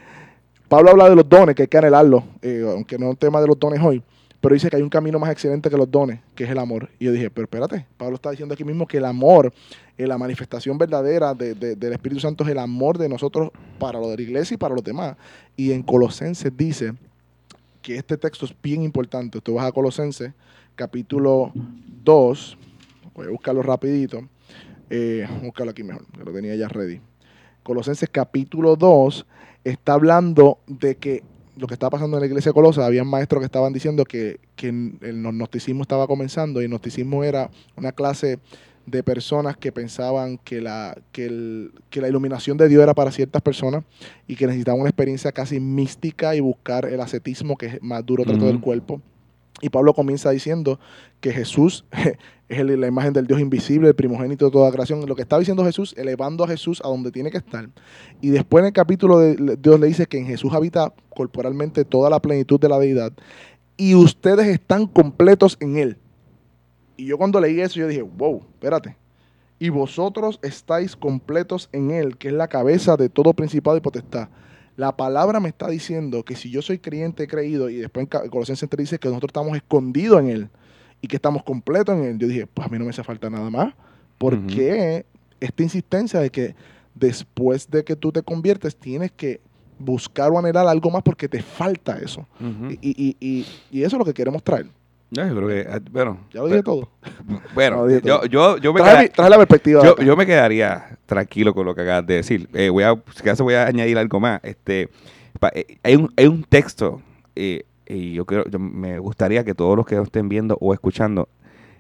Pablo 0.68 0.92
habla 0.92 1.10
de 1.10 1.16
los 1.16 1.28
dones, 1.28 1.56
que 1.56 1.64
hay 1.64 1.68
que 1.68 1.78
anhelarlos, 1.78 2.24
eh, 2.42 2.66
aunque 2.68 2.98
no 2.98 3.06
es 3.06 3.12
un 3.12 3.18
tema 3.18 3.40
de 3.42 3.48
los 3.48 3.60
dones 3.60 3.80
hoy, 3.82 4.02
pero 4.42 4.54
dice 4.56 4.70
que 4.70 4.76
hay 4.76 4.82
un 4.82 4.90
camino 4.90 5.20
más 5.20 5.30
excelente 5.32 5.70
que 5.70 5.78
los 5.78 5.90
dones, 5.90 6.20
que 6.36 6.44
es 6.44 6.50
el 6.50 6.58
amor. 6.58 6.90
Y 7.00 7.06
yo 7.06 7.12
dije, 7.12 7.30
pero 7.30 7.46
espérate, 7.46 7.86
Pablo 7.98 8.16
está 8.16 8.32
diciendo 8.32 8.54
aquí 8.54 8.64
mismo 8.66 8.86
que 8.88 8.98
el 8.98 9.06
amor, 9.06 9.54
eh, 9.98 10.08
la 10.08 10.18
manifestación 10.18 10.78
verdadera 10.78 11.34
de- 11.34 11.54
de- 11.54 11.76
del 11.76 11.94
Espíritu 11.94 12.20
Santo 12.20 12.44
es 12.44 12.50
el 12.50 12.58
amor 12.60 12.98
de 12.98 13.08
nosotros 13.08 13.52
para 13.80 14.00
lo 14.00 14.10
de 14.10 14.18
la 14.18 14.22
iglesia 14.24 14.56
y 14.56 14.58
para 14.58 14.74
los 14.76 14.84
demás. 14.84 15.16
Y 15.56 15.72
en 15.72 15.84
Colosenses 15.84 16.52
dice 16.58 16.94
que 17.82 17.96
este 17.98 18.18
texto 18.18 18.46
es 18.46 18.56
bien 18.62 18.82
importante. 18.82 19.40
Tú 19.40 19.54
vas 19.56 19.66
a 19.66 19.72
Colosenses, 19.72 20.32
capítulo 20.76 21.52
2, 22.04 22.58
voy 23.14 23.28
a 23.28 23.30
buscarlo 23.30 23.62
rapidito, 23.62 24.28
eh, 24.90 25.28
buscarlo 25.44 25.72
aquí 25.72 25.84
mejor, 25.84 26.06
que 26.08 26.24
lo 26.24 26.32
tenía 26.34 26.56
ya 26.56 26.68
ready. 26.68 27.02
Colosenses 27.64 28.10
capítulo 28.10 28.76
2 28.76 29.26
está 29.64 29.94
hablando 29.94 30.60
de 30.68 30.96
que 30.96 31.24
lo 31.56 31.68
que 31.68 31.76
estaba 31.76 31.92
pasando 31.92 32.18
en 32.18 32.22
la 32.22 32.28
iglesia 32.28 32.50
de 32.50 32.54
Colosa, 32.54 32.86
había 32.86 33.04
maestros 33.04 33.40
que 33.42 33.46
estaban 33.46 33.74
diciendo 33.74 34.06
que, 34.06 34.40
que 34.56 34.70
el 34.70 35.22
gnosticismo 35.22 35.84
estaba 35.84 36.08
comenzando 36.08 36.60
y 36.62 36.66
el 36.66 36.70
gnosticismo 36.72 37.24
era 37.24 37.52
una 37.78 37.92
clase 37.92 38.40
de 38.88 39.04
personas 39.04 39.56
que 39.56 39.72
pensaban 39.72 40.38
que 40.40 40.60
la, 40.60 40.98
que, 41.14 41.28
el- 41.28 41.72
que 41.90 42.02
la 42.02 42.10
iluminación 42.10 42.58
de 42.58 42.68
Dios 42.68 42.82
era 42.84 42.94
para 42.94 43.12
ciertas 43.12 43.42
personas 43.42 43.84
y 44.28 44.36
que 44.36 44.46
necesitaban 44.48 44.82
una 44.82 44.90
experiencia 44.90 45.32
casi 45.32 45.60
mística 45.60 46.36
y 46.36 46.40
buscar 46.42 46.86
el 46.86 47.00
ascetismo, 47.00 47.56
que 47.56 47.68
es 47.68 47.82
más 47.84 48.04
duro 48.06 48.26
trato 48.26 48.46
del 48.48 48.60
cuerpo. 48.60 49.00
Y 49.62 49.70
Pablo 49.70 49.94
comienza 49.94 50.32
diciendo 50.32 50.80
que 51.22 51.32
Jesús 51.32 51.86
es 52.50 52.66
la 52.66 52.88
imagen 52.88 53.14
del 53.14 53.28
Dios 53.28 53.40
invisible, 53.40 53.88
el 53.88 53.96
primogénito 53.96 54.46
de 54.46 54.52
toda 54.52 54.72
creación. 54.72 55.06
Lo 55.06 55.16
que 55.16 55.22
está 55.22 55.40
diciendo 55.40 55.64
Jesús, 55.64 55.94
elevando 55.98 56.44
a 56.44 56.48
Jesús 56.48 56.82
a 56.84 56.88
donde 56.88 57.12
tiene 57.12 57.32
que 57.32 57.38
estar. 57.38 57.70
Y 58.22 58.30
después 58.30 58.62
en 58.62 58.68
el 58.68 58.74
capítulo 58.74 59.20
de, 59.20 59.58
Dios 59.60 59.80
le 59.80 59.88
dice 59.88 60.06
que 60.06 60.18
en 60.18 60.26
Jesús 60.26 60.54
habita 60.54 60.94
corporalmente 61.16 61.86
toda 61.86 62.10
la 62.10 62.20
plenitud 62.20 62.60
de 62.60 62.70
la 62.70 62.80
deidad. 62.80 63.14
Y 63.78 63.96
ustedes 63.96 64.48
están 64.48 64.88
completos 64.88 65.58
en 65.60 65.78
Él. 65.78 65.98
Y 66.98 67.06
yo 67.06 67.18
cuando 67.18 67.40
leí 67.40 67.60
eso, 67.60 67.80
yo 67.80 67.88
dije, 67.88 68.02
wow, 68.02 68.44
espérate. 68.54 68.98
Y 69.60 69.70
vosotros 69.70 70.40
estáis 70.44 70.96
completos 70.96 71.70
en 71.72 71.92
Él, 71.92 72.18
que 72.18 72.28
es 72.28 72.34
la 72.34 72.48
cabeza 72.48 72.98
de 72.98 73.10
todo 73.10 73.34
principado 73.34 73.78
y 73.78 73.82
potestad. 73.82 74.30
La 74.76 74.96
palabra 74.98 75.40
me 75.40 75.50
está 75.50 75.68
diciendo 75.68 76.24
que 76.24 76.36
si 76.36 76.50
yo 76.50 76.62
soy 76.62 76.80
creyente, 76.80 77.24
he 77.24 77.28
creído, 77.28 77.70
y 77.70 77.76
después 77.78 78.08
en 78.12 78.30
Colosenses 78.30 78.68
3 78.70 78.86
dice 78.90 79.00
que 79.00 79.08
nosotros 79.08 79.30
estamos 79.30 79.56
escondidos 79.56 80.20
en 80.22 80.30
Él 80.30 80.50
y 81.02 81.08
que 81.08 81.16
estamos 81.18 81.44
completos 81.44 81.96
en 81.98 82.04
Él. 82.06 82.18
Yo 82.18 82.28
dije, 82.28 82.48
pues 82.48 82.68
a 82.68 82.72
mí 82.72 82.80
no 82.80 82.86
me 82.86 82.90
hace 82.90 83.04
falta 83.04 83.30
nada 83.30 83.50
más. 83.50 83.74
¿Por 84.18 84.34
Ujú. 84.36 84.48
qué 84.48 85.06
esta 85.40 85.62
insistencia 85.64 86.20
de 86.20 86.30
que 86.32 86.56
después 86.96 87.70
de 87.70 87.84
que 87.84 87.96
tú 87.96 88.12
te 88.12 88.22
conviertes 88.24 88.76
tienes 88.76 89.12
que 89.12 89.42
buscar 89.80 90.32
o 90.32 90.40
anhelar 90.40 90.66
algo 90.68 90.90
más 90.90 91.04
porque 91.04 91.28
te 91.30 91.42
falta 91.42 91.98
eso? 92.00 92.28
Y, 92.82 92.90
y- 92.90 93.18
y- 93.20 93.46
y 93.72 93.84
eso 93.84 93.96
es 93.96 94.00
lo 94.00 94.06
que 94.06 94.14
queremos 94.14 94.44
traer. 94.44 94.68
No, 95.16 95.28
yo 95.28 95.36
creo 95.36 95.48
que, 95.48 95.68
ah, 95.70 95.80
bueno, 95.92 96.18
Ya 96.34 96.42
lo 96.42 96.48
dije 96.48 96.64
todo. 96.64 96.90
bueno, 97.54 97.76
lo 97.78 97.88
dije 97.88 98.02
yo, 98.04 98.18
todo. 98.20 98.26
yo, 98.28 98.58
yo 98.58 98.74
me 98.74 98.80
Trae, 98.82 98.92
queda- 98.94 99.02
mi- 99.04 99.10
trae 99.10 99.30
la 99.30 99.38
perspectiva. 99.38 99.84
yo, 99.84 99.96
yo 99.98 100.16
me 100.18 100.26
quedaría 100.26 100.98
tranquilo 101.06 101.54
con 101.54 101.66
lo 101.66 101.76
que 101.76 101.82
acabas 101.82 102.06
de 102.08 102.16
decir. 102.16 102.50
Eh, 102.54 102.70
voy 102.70 102.84
a, 102.84 102.96
si 103.14 103.22
acaso 103.22 103.44
voy 103.44 103.54
a 103.54 103.66
añadir 103.68 103.98
algo 103.98 104.20
más. 104.20 104.40
Este, 104.44 104.90
pa- 105.40 105.52
eh, 105.54 105.78
hay, 105.84 105.96
un, 105.96 106.12
hay 106.18 106.28
un 106.28 106.44
texto 106.44 107.02
eh, 107.36 107.64
y 107.88 108.14
yo 108.14 108.26
creo, 108.26 108.46
yo 108.50 108.60
me 108.60 108.98
gustaría 109.00 109.44
que 109.44 109.54
todos 109.54 109.76
los 109.78 109.86
que 109.86 109.96
estén 110.02 110.30
viendo 110.30 110.58
o 110.62 110.74
escuchando 110.74 111.28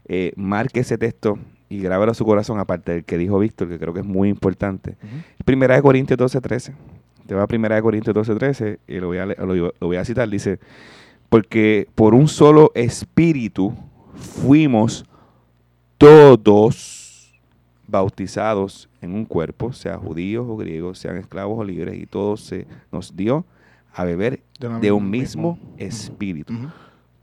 eh, 0.08 0.34
marque 0.36 0.82
ese 0.82 0.98
texto 0.98 1.39
y 1.69 1.80
grábalo 1.82 2.12
a 2.12 2.15
su 2.15 2.26
corazón, 2.26 2.60
aparte 2.60 2.91
del 2.91 3.04
que 3.04 3.17
dijo 3.17 3.39
Víctor, 3.39 3.67
que 3.69 3.80
creo 3.80 3.93
que 3.93 4.02
es 4.02 4.06
muy 4.06 4.30
importante. 4.30 4.91
Ujú. 5.02 5.43
Primera 5.46 5.76
de 5.76 5.82
Corintios 5.82 6.17
12, 6.17 6.39
13. 6.41 6.74
Te 7.26 7.34
va 7.34 7.43
a 7.43 7.48
Primera 7.48 7.76
de 7.76 7.82
Corintios 7.82 8.13
12, 8.13 8.36
13 8.36 8.80
y 8.86 9.00
lo 9.00 9.08
voy 9.08 9.17
a, 9.17 9.26
lo, 9.26 9.56
lo 9.56 9.74
voy 9.80 9.96
a 9.96 10.04
citar. 10.06 10.30
Dice, 10.30 10.60
porque 11.34 11.88
por 11.96 12.13
un 12.13 12.28
solo 12.28 12.72
espíritu 12.76 13.74
fuimos 14.13 15.04
todos 15.98 17.34
bautizados 17.88 18.88
en 19.02 19.15
un 19.15 19.26
cuerpo, 19.26 19.74
sea 19.74 19.98
judíos 19.98 20.46
o 20.48 20.56
griegos, 20.58 21.00
sean 21.00 21.17
esclavos 21.17 21.58
o 21.58 21.63
libres, 21.63 21.98
y 21.98 22.06
todo 22.06 22.38
se 22.38 22.67
nos 22.91 23.15
dio 23.15 23.48
a 23.96 24.04
beber 24.04 24.43
de 24.80 24.91
un 24.91 25.10
mismo 25.10 25.58
espíritu. 25.78 26.54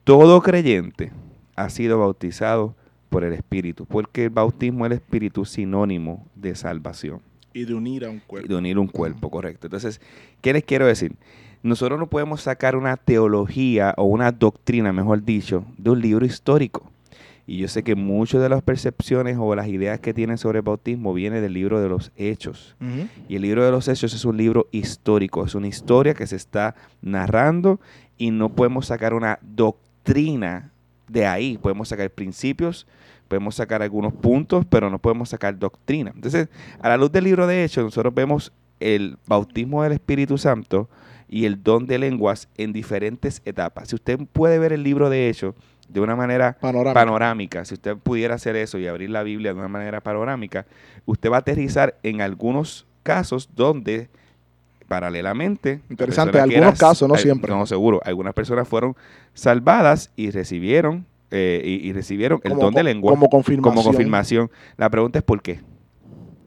Todo 0.02 0.42
creyente 0.42 1.12
ha 1.54 1.70
sido 1.70 2.00
bautizado 2.00 2.74
por 3.10 3.22
el 3.22 3.32
Espíritu, 3.32 3.86
porque 3.86 4.24
el 4.24 4.30
bautismo 4.30 4.82
del 4.86 4.94
Espíritu 4.94 5.42
es 5.42 5.50
sinónimo 5.50 6.26
de 6.34 6.56
salvación 6.56 7.20
Y 7.52 7.64
de 7.64 7.74
unir 7.74 8.04
a 8.04 8.10
un 8.10 8.16
y 8.16 8.20
cuerpo. 8.26 8.48
de 8.48 8.56
unir 8.56 8.76
un 8.76 8.88
cuerpo, 8.88 9.30
correcto. 9.30 9.68
Entonces, 9.68 10.00
¿qué 10.40 10.52
les 10.52 10.64
quiero 10.64 10.86
decir? 10.86 11.14
Nosotros 11.62 11.98
no 11.98 12.06
podemos 12.08 12.40
sacar 12.42 12.76
una 12.76 12.96
teología 12.96 13.94
o 13.96 14.04
una 14.04 14.32
doctrina, 14.32 14.92
mejor 14.92 15.22
dicho, 15.24 15.64
de 15.76 15.90
un 15.90 16.00
libro 16.00 16.24
histórico. 16.24 16.90
Y 17.46 17.58
yo 17.58 17.68
sé 17.68 17.82
que 17.82 17.96
muchas 17.96 18.40
de 18.40 18.48
las 18.48 18.62
percepciones 18.62 19.36
o 19.38 19.54
las 19.56 19.66
ideas 19.66 19.98
que 19.98 20.14
tienen 20.14 20.38
sobre 20.38 20.60
el 20.60 20.62
bautismo 20.62 21.12
vienen 21.12 21.42
del 21.42 21.52
libro 21.52 21.80
de 21.80 21.88
los 21.88 22.12
Hechos. 22.16 22.76
Y 23.28 23.34
el 23.34 23.42
libro 23.42 23.64
de 23.64 23.72
los 23.72 23.88
Hechos 23.88 24.14
es 24.14 24.24
un 24.24 24.36
libro 24.36 24.68
histórico, 24.70 25.44
es 25.44 25.56
una 25.56 25.66
historia 25.66 26.14
que 26.14 26.28
se 26.28 26.36
está 26.36 26.76
narrando 27.02 27.80
y 28.16 28.30
no 28.30 28.50
podemos 28.50 28.86
sacar 28.86 29.14
una 29.14 29.40
doctrina 29.42 30.70
de 31.08 31.26
ahí. 31.26 31.58
Podemos 31.58 31.88
sacar 31.88 32.08
principios, 32.10 32.86
podemos 33.26 33.56
sacar 33.56 33.82
algunos 33.82 34.12
puntos, 34.12 34.64
pero 34.64 34.88
no 34.88 35.00
podemos 35.00 35.28
sacar 35.28 35.58
doctrina. 35.58 36.12
Entonces, 36.14 36.48
a 36.80 36.88
la 36.88 36.96
luz 36.96 37.10
del 37.10 37.24
libro 37.24 37.48
de 37.48 37.64
Hechos, 37.64 37.82
nosotros 37.82 38.14
vemos 38.14 38.52
el 38.78 39.18
bautismo 39.26 39.82
del 39.82 39.92
Espíritu 39.92 40.38
Santo 40.38 40.88
y 41.30 41.44
el 41.46 41.62
don 41.62 41.86
de 41.86 41.98
lenguas 41.98 42.48
en 42.56 42.72
diferentes 42.72 43.40
etapas. 43.44 43.88
Si 43.88 43.94
usted 43.94 44.18
puede 44.32 44.58
ver 44.58 44.72
el 44.72 44.82
libro 44.82 45.08
de 45.08 45.28
Hechos 45.28 45.54
de 45.88 46.00
una 46.00 46.16
manera 46.16 46.56
Panorámica. 46.60 46.94
panorámica, 46.94 47.64
si 47.64 47.74
usted 47.74 47.96
pudiera 47.96 48.34
hacer 48.34 48.56
eso 48.56 48.78
y 48.78 48.86
abrir 48.88 49.10
la 49.10 49.22
Biblia 49.22 49.52
de 49.54 49.58
una 49.58 49.68
manera 49.68 50.00
panorámica, 50.00 50.66
usted 51.06 51.30
va 51.30 51.36
a 51.36 51.40
aterrizar 51.40 51.96
en 52.02 52.20
algunos 52.20 52.86
casos 53.04 53.48
donde 53.54 54.08
paralelamente 54.88 55.76
la 55.88 55.92
Interesante, 55.92 56.40
algunos 56.40 56.78
casos, 56.78 57.08
no 57.08 57.16
siempre. 57.16 57.52
No, 57.52 57.64
seguro. 57.64 58.00
Algunas 58.04 58.34
personas 58.34 58.66
fueron 58.66 58.96
salvadas 59.34 60.10
y 60.16 60.30
recibieron 60.30 61.06
eh, 61.30 61.62
y, 61.64 61.88
y 61.88 61.92
recibieron 61.92 62.40
el 62.42 62.50
Como 62.52 62.64
don 62.64 62.74
de 62.74 62.82
lengua 62.82 63.12
Como 63.12 63.28
confirmación. 63.30 63.74
como 63.74 63.84
confirmación. 63.84 64.50
La 64.76 64.90
pregunta 64.90 65.20
es 65.20 65.24
por 65.24 65.42
qué. 65.42 65.60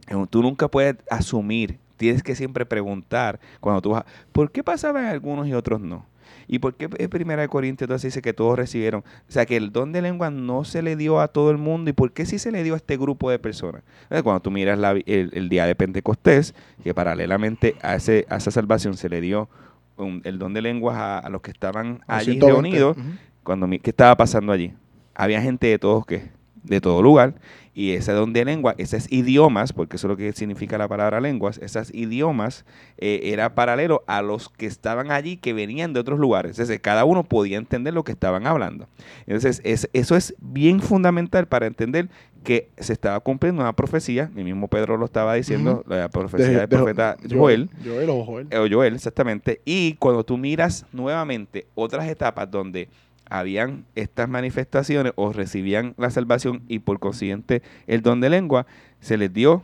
Eh, 0.08 0.26
Tú 0.30 0.42
nunca 0.42 0.68
puedes 0.68 0.98
asumir, 1.10 1.80
tienes 1.98 2.24
que 2.24 2.36
siempre 2.36 2.66
preguntar 2.66 3.40
cuando 3.60 3.82
tú 3.82 3.92
vas, 3.92 4.06
¿por 4.32 4.52
qué 4.52 4.64
pasaban 4.64 5.06
algunos 5.06 5.48
y 5.48 5.54
otros 5.54 5.80
no? 5.82 6.06
¿Y 6.48 6.60
por 6.60 6.76
qué 6.76 6.90
en 6.98 7.10
Primera 7.10 7.42
de 7.42 7.48
Corintios 7.48 7.86
entonces 7.88 8.12
dice 8.12 8.22
que 8.22 8.34
todos 8.34 8.58
recibieron? 8.58 9.02
O 9.30 9.32
sea, 9.32 9.46
que 9.46 9.56
el 9.56 9.72
don 9.72 9.94
de 9.94 10.02
lengua 10.02 10.30
no 10.30 10.66
se 10.66 10.82
le 10.82 10.96
dio 10.98 11.22
a 11.22 11.30
todo 11.30 11.52
el 11.52 11.58
mundo. 11.58 11.90
¿Y 11.90 11.94
por 11.94 12.12
qué 12.12 12.26
sí 12.26 12.38
se 12.38 12.52
le 12.52 12.64
dio 12.64 12.74
a 12.74 12.78
este 12.78 12.98
grupo 12.98 13.30
de 13.30 13.40
personas? 13.40 13.82
Eh, 14.10 14.22
Cuando 14.24 14.42
tú 14.42 14.52
miras 14.52 14.78
la 14.78 14.92
el, 14.92 15.30
el 15.34 15.48
día 15.48 15.66
de 15.66 15.74
Pentecostés, 15.76 16.54
que 16.84 16.94
paralelamente 16.94 17.76
a, 17.82 17.96
ese, 17.96 18.26
a 18.30 18.38
esa 18.38 18.52
salvación 18.52 18.96
se 18.98 19.08
le 19.08 19.22
dio 19.22 19.48
un- 19.96 20.22
el 20.26 20.38
don 20.38 20.54
de 20.54 20.62
lenguas 20.62 20.98
a, 20.98 21.20
a 21.20 21.30
los 21.30 21.42
que 21.42 21.52
estaban 21.52 22.02
allí 22.08 22.32
120. 22.34 22.48
reunidos, 22.52 22.98
cuando 23.44 23.66
mi- 23.68 23.80
¿qué 23.80 23.92
estaba 23.92 24.16
pasando 24.18 24.52
allí? 24.52 24.74
Había 25.16 25.42
gente 25.42 25.68
de 25.68 25.80
todos 25.80 26.06
que 26.06 26.30
de 26.64 26.80
todo 26.82 27.02
lugar 27.02 27.36
y 27.76 27.92
ese 27.92 28.12
don 28.12 28.34
de 28.34 28.46
lengua, 28.46 28.76
esos 28.78 29.12
idiomas, 29.12 29.74
porque 29.74 29.96
eso 29.98 30.08
es 30.08 30.10
lo 30.10 30.16
que 30.18 30.32
significa 30.34 30.78
la 30.78 30.88
palabra 30.88 31.20
lenguas, 31.20 31.58
esas 31.58 31.92
idiomas 31.94 32.66
eh, 33.00 33.22
era 33.26 33.56
paralelo 33.56 34.04
a 34.08 34.22
los 34.22 34.48
que 34.50 34.66
estaban 34.68 35.10
allí 35.12 35.38
que 35.38 35.54
venían 35.54 35.92
de 35.94 36.00
otros 36.00 36.20
lugares. 36.20 36.52
Entonces, 36.52 36.80
cada 36.80 37.04
uno 37.04 37.24
podía 37.24 37.58
entender 37.58 37.94
lo 37.94 38.04
que 38.04 38.12
estaban 38.12 38.46
hablando. 38.48 38.88
Entonces, 39.26 39.60
es- 39.64 39.90
eso 39.94 40.16
es 40.16 40.36
bien 40.40 40.82
fundamental 40.82 41.48
para 41.48 41.66
entender 41.66 42.10
que 42.44 42.70
se 42.78 42.94
estaba 42.94 43.20
cumpliendo 43.22 43.62
una 43.62 43.74
profecía, 43.74 44.30
el 44.36 44.44
mismo 44.44 44.68
Pedro 44.68 44.98
lo 44.98 45.06
estaba 45.06 45.34
diciendo, 45.34 45.84
la 45.88 46.10
profecía 46.10 46.46
De- 46.48 46.52
del 46.52 46.62
de- 46.62 46.68
profeta 46.78 47.18
Jo- 47.24 47.38
Joel, 47.40 47.70
Joel 47.84 48.10
o 48.10 48.24
Joel. 48.26 48.48
eh, 48.52 48.58
o 48.60 48.68
Joel, 48.70 48.94
exactamente. 48.96 49.62
Y 49.66 49.94
cuando 49.96 50.24
tú 50.24 50.38
miras 50.38 50.86
nuevamente 50.92 51.66
otras 51.74 52.08
etapas 52.08 52.52
donde 52.52 52.88
habían 53.30 53.86
estas 53.96 54.30
manifestaciones 54.30 55.14
o 55.16 55.34
recibían 55.34 55.94
la 55.98 56.10
salvación 56.10 56.62
y 56.68 56.80
por 56.80 57.00
consiguiente 57.00 57.62
el 57.88 58.02
don 58.02 58.22
de 58.22 58.30
lengua, 58.30 58.66
se 59.00 59.18
les 59.18 59.34
dio 59.34 59.64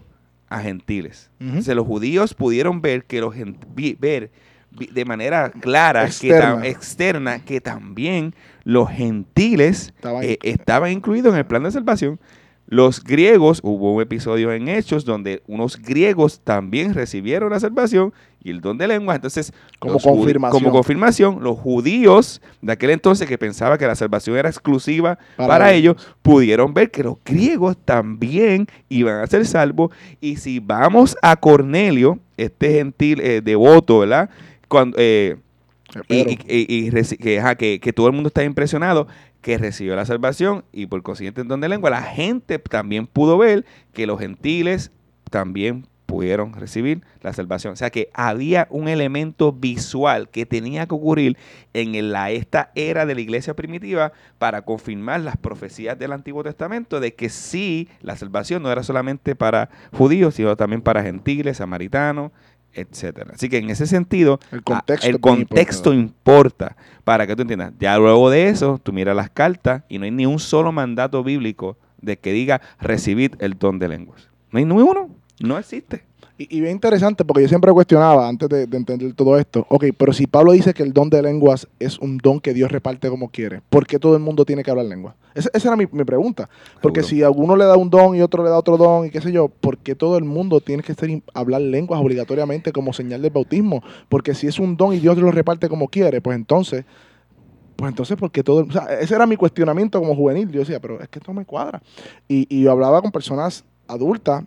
a 0.50 0.60
gentiles. 0.62 1.30
Entonces 1.40 1.76
los 1.76 1.86
judíos 1.86 2.34
pudieron 2.34 2.82
ver 2.82 3.04
que 3.06 3.22
los 3.22 3.36
ver 4.00 4.32
de 4.72 5.06
manera 5.06 5.50
clara 5.52 6.02
que 6.02 6.08
Externa. 6.30 6.56
tam- 6.58 6.66
externa 6.66 7.40
que 7.46 7.60
también 7.62 8.34
los 8.64 8.90
gentiles 8.90 9.88
Estaba 9.96 10.24
eh, 10.24 10.38
estaban 10.44 10.92
incluidos 10.92 11.34
en 11.34 11.40
el 11.40 11.46
plan 11.46 11.64
de 11.64 11.72
salvación. 11.72 12.20
Los 12.68 13.04
griegos, 13.04 13.62
hubo 13.64 13.96
un 13.96 14.02
episodio 14.02 14.54
en 14.54 14.68
Hechos 14.68 15.04
donde 15.04 15.42
unos 15.48 15.82
griegos 15.82 16.42
también 16.44 16.94
recibieron 16.94 17.50
la 17.50 17.60
salvación 17.60 18.14
y 18.44 18.52
el 18.52 18.62
don 18.62 18.78
de 18.78 18.88
lengua. 18.88 19.16
Entonces, 19.16 19.52
Como 19.80 20.00
confirmación. 20.00 20.62
como 20.64 20.72
confirmación, 20.74 21.44
los 21.44 21.58
judíos 21.60 22.42
de 22.62 22.72
aquel 22.72 22.92
entonces 22.92 23.28
que 23.28 23.38
pensaban 23.38 23.78
que 23.78 23.86
la 23.86 23.96
salvación 23.96 24.38
era 24.38 24.50
exclusiva 24.50 25.18
Para 25.36 25.48
para, 25.50 25.74
ellos. 25.74 25.96
pudieron 26.22 26.74
ver 26.74 26.90
que 26.92 27.04
los 27.04 27.16
griegos 27.26 27.78
también 27.84 28.68
iban 28.88 29.22
a 29.22 29.28
ser 29.28 29.46
salvos. 29.46 29.92
Y 30.22 30.38
si 30.38 30.60
vamos 30.60 31.18
a 31.22 31.36
Cornelio, 31.36 32.20
este 32.38 32.74
gentil 32.76 33.20
eh, 33.22 33.42
devoto, 33.44 34.00
¿verdad? 34.00 34.30
Cuando, 34.68 34.96
eh, 35.00 35.36
y, 36.08 36.24
Pedro. 36.24 36.32
y- 36.48 36.66
y- 36.70 36.76
y 36.86 36.92
reci- 36.92 37.18
que, 37.18 37.40
ajá, 37.40 37.56
que, 37.56 37.80
que 37.80 37.92
todo 37.94 38.08
el 38.08 38.14
mundo 38.14 38.28
está 38.28 38.44
impresionado 38.44 39.08
que 39.42 39.58
recibió 39.58 39.96
la 39.96 40.06
salvación 40.06 40.64
y 40.74 40.86
por 40.86 41.02
consiguiente 41.02 41.42
en 41.42 41.48
don 41.48 41.62
de 41.62 41.70
lengua 41.70 41.90
la 41.90 42.02
gente 42.04 42.60
también 42.60 43.08
pudo 43.08 43.38
ver 43.38 43.66
que 43.94 44.06
los 44.06 44.20
gentiles 44.20 44.92
también 45.32 45.88
pudieron 46.10 46.54
recibir 46.54 47.04
la 47.22 47.34
salvación. 47.34 47.74
O 47.74 47.76
sea 47.76 47.92
que 47.92 48.10
había 48.14 48.68
un 48.72 48.88
elemento 48.88 49.54
visual 49.54 50.28
que 50.30 50.48
tenía 50.48 50.88
que 50.88 50.96
ocurrir 50.96 51.38
en 51.74 52.12
la, 52.12 52.32
esta 52.32 52.72
era 52.74 53.06
de 53.06 53.14
la 53.14 53.22
iglesia 53.22 53.54
primitiva 53.54 54.12
para 54.40 54.64
confirmar 54.64 55.22
las 55.22 55.38
profecías 55.38 56.00
del 56.00 56.12
Antiguo 56.12 56.44
Testamento 56.44 57.00
de 57.00 57.14
que 57.14 57.30
sí, 57.30 57.88
la 58.02 58.18
salvación 58.18 58.64
no 58.64 58.72
era 58.72 58.82
solamente 58.82 59.36
para 59.36 59.70
judíos, 59.94 60.34
sino 60.34 60.58
también 60.58 60.82
para 60.82 61.04
gentiles, 61.04 61.58
samaritanos, 61.58 62.32
etcétera. 62.74 63.34
Así 63.36 63.48
que 63.48 63.58
en 63.58 63.70
ese 63.70 63.86
sentido, 63.86 64.40
El 64.52 64.64
contexto. 64.64 65.08
el 65.08 65.20
contexto 65.20 65.94
importa 65.94 66.76
para 67.04 67.28
que 67.28 67.36
tú 67.36 67.44
entiendas. 67.44 67.74
Ya 67.80 67.96
luego 68.00 68.32
de 68.32 68.50
eso, 68.50 68.80
tú 68.82 68.94
miras 68.94 69.16
las 69.16 69.30
cartas 69.30 69.84
y 69.90 70.00
no 70.00 70.06
hay 70.06 70.12
ni 70.12 70.26
un 70.26 70.40
solo 70.40 70.72
mandato 70.72 71.24
bíblico 71.24 71.78
de 72.02 72.18
que 72.18 72.32
diga 72.34 72.62
recibid 72.80 73.34
el 73.40 73.60
don 73.60 73.78
de 73.78 73.90
lenguas. 73.90 74.30
No 74.52 74.58
hay 74.58 74.66
ni 74.66 74.74
uno. 74.74 75.19
No 75.40 75.58
existe. 75.58 76.04
Y, 76.38 76.58
y 76.58 76.62
bien 76.62 76.74
interesante, 76.74 77.26
porque 77.26 77.42
yo 77.44 77.50
siempre 77.50 77.72
cuestionaba 77.74 78.28
antes 78.28 78.48
de, 78.48 78.66
de 78.66 78.78
entender 78.78 79.14
todo 79.14 79.38
esto. 79.38 79.66
Ok, 79.70 79.86
pero 79.98 80.14
si 80.14 80.26
Pablo 80.26 80.54
dice 80.54 80.74
que 80.74 80.84
el 80.84 80.94
don 80.94 81.10
de 81.10 81.22
lenguas 81.22 81.68
es 81.80 82.00
un 82.00 82.18
don 82.18 82.40
que 82.40 82.54
Dios 82.54 82.72
reparte 82.72 83.10
como 83.10 83.30
quiere, 83.30 83.62
¿por 83.70 83.86
qué 83.86 84.00
todo 84.00 84.16
el 84.16 84.22
mundo 84.22 84.46
tiene 84.46 84.64
que 84.64 84.72
hablar 84.72 84.86
lengua? 84.86 85.16
Esa, 85.36 85.50
esa 85.54 85.68
era 85.70 85.76
mi, 85.76 85.86
mi 85.92 86.06
pregunta. 86.06 86.50
Porque 86.82 87.04
Seguro. 87.04 87.10
si 87.10 87.24
a 87.24 87.30
uno 87.30 87.56
le 87.58 87.66
da 87.66 87.76
un 87.76 87.90
don 87.90 88.16
y 88.16 88.22
otro 88.22 88.44
le 88.44 88.50
da 88.50 88.58
otro 88.58 88.78
don 88.78 89.06
y 89.06 89.10
qué 89.10 89.20
sé 89.20 89.34
yo, 89.34 89.50
¿por 89.50 89.78
qué 89.80 89.96
todo 89.96 90.18
el 90.18 90.24
mundo 90.24 90.62
tiene 90.62 90.82
que 90.82 90.94
estar, 90.94 91.10
hablar 91.34 91.60
lenguas 91.62 92.00
obligatoriamente 92.02 92.72
como 92.72 92.94
señal 92.94 93.22
del 93.22 93.32
bautismo? 93.32 93.84
Porque 94.08 94.34
si 94.34 94.48
es 94.48 94.60
un 94.60 94.78
don 94.78 94.94
y 94.94 95.00
Dios 95.00 95.18
lo 95.18 95.32
reparte 95.32 95.68
como 95.68 95.90
quiere, 95.90 96.22
pues 96.22 96.36
entonces, 96.38 96.86
pues 97.76 97.90
entonces, 97.90 98.16
¿por 98.18 98.32
qué 98.32 98.44
todo? 98.44 98.62
el- 98.62 98.70
O 98.70 98.72
sea, 98.72 98.86
ese 99.00 99.14
era 99.16 99.26
mi 99.26 99.36
cuestionamiento 99.36 100.00
como 100.00 100.16
juvenil. 100.16 100.50
Yo 100.52 100.60
decía, 100.62 100.80
pero 100.80 101.02
es 101.02 101.08
que 101.10 101.20
esto 101.20 101.34
no 101.34 101.40
me 101.40 101.46
cuadra. 101.46 101.82
Y, 102.30 102.46
y 102.50 102.64
yo 102.64 102.72
hablaba 102.72 103.02
con 103.02 103.12
personas 103.12 103.64
adultas 103.88 104.44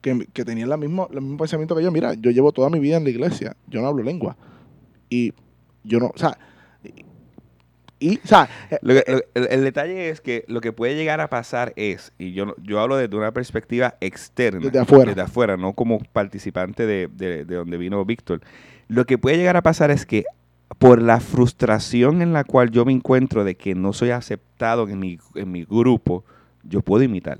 que, 0.00 0.26
que 0.32 0.44
tenían 0.44 0.68
la 0.68 0.74
el 0.76 0.80
mismo 0.80 1.08
pensamiento 1.38 1.74
que 1.76 1.82
yo. 1.82 1.90
Mira, 1.90 2.14
yo 2.14 2.30
llevo 2.30 2.52
toda 2.52 2.70
mi 2.70 2.78
vida 2.78 2.96
en 2.96 3.04
la 3.04 3.10
iglesia, 3.10 3.56
yo 3.68 3.80
no 3.80 3.88
hablo 3.88 4.02
lengua. 4.02 4.36
Y 5.08 5.32
yo 5.84 5.98
no, 5.98 6.06
o 6.14 6.18
sea, 6.18 6.36
y, 8.02 8.16
o 8.24 8.26
sea, 8.26 8.48
eh, 8.70 8.78
Lo 8.80 8.94
que- 8.94 9.04
lo- 9.12 9.20
el, 9.34 9.48
el 9.50 9.62
detalle 9.64 10.08
es 10.08 10.22
que 10.22 10.44
lo 10.48 10.62
que 10.62 10.72
puede 10.72 10.94
llegar 10.96 11.20
a 11.20 11.28
pasar 11.28 11.74
es, 11.76 12.12
y 12.18 12.32
yo, 12.32 12.54
yo 12.62 12.80
hablo 12.80 12.96
desde 12.96 13.14
una 13.14 13.32
perspectiva 13.32 13.96
externa, 14.00 14.60
Desde 14.60 14.78
afuera. 14.78 15.10
desde 15.10 15.20
afuera, 15.20 15.56
no 15.58 15.74
como 15.74 15.98
participante 15.98 16.86
de, 16.86 17.08
de- 17.12 17.44
de 17.44 17.54
donde 17.56 17.76
vino 17.76 18.02
Víctor. 18.06 18.40
Lo 18.88 19.04
que 19.04 19.18
puede 19.18 19.36
llegar 19.36 19.56
a 19.58 19.62
pasar 19.62 19.90
es 19.90 20.06
que 20.06 20.24
por 20.78 21.02
la 21.02 21.20
frustración 21.20 22.22
en 22.22 22.32
la 22.32 22.44
cual 22.44 22.70
yo 22.70 22.86
me 22.86 22.92
encuentro 22.92 23.44
de 23.44 23.54
que 23.56 23.74
no 23.74 23.92
soy 23.92 24.10
aceptado 24.10 24.88
en 24.88 24.98
mi, 24.98 25.18
en 25.34 25.52
mi 25.52 25.64
grupo, 25.64 26.24
yo 26.62 26.80
puedo 26.80 27.02
imitar. 27.04 27.38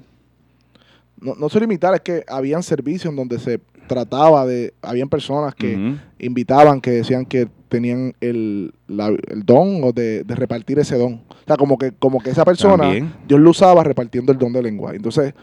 No, 1.20 1.34
no 1.34 1.48
solo 1.48 1.64
imitar, 1.64 1.94
es 1.94 2.00
que 2.00 2.24
habían 2.28 2.62
servicios 2.62 3.10
en 3.10 3.16
donde 3.16 3.38
se 3.38 3.60
trataba 3.86 4.46
de, 4.46 4.72
habían 4.82 5.08
personas 5.08 5.54
que 5.54 5.74
invitaban, 6.18 6.80
que 6.80 6.90
decían 6.92 7.24
que 7.26 7.48
tenían 7.68 8.14
el, 8.20 8.72
la- 8.86 9.08
el 9.08 9.44
don 9.44 9.82
o 9.84 9.92
de, 9.92 10.22
de 10.24 10.34
repartir 10.34 10.78
ese 10.78 10.96
don. 10.96 11.14
O 11.28 11.34
sea, 11.46 11.56
como 11.56 11.76
que, 11.78 11.92
como 11.92 12.20
que 12.20 12.30
esa 12.30 12.44
persona, 12.44 12.84
También. 12.84 13.12
Dios 13.28 13.40
lo 13.40 13.50
usaba 13.50 13.82
repartiendo 13.84 14.30
el 14.32 14.38
don 14.38 14.52
de 14.52 14.62
lengua. 14.62 14.92
Entonces, 14.94 15.34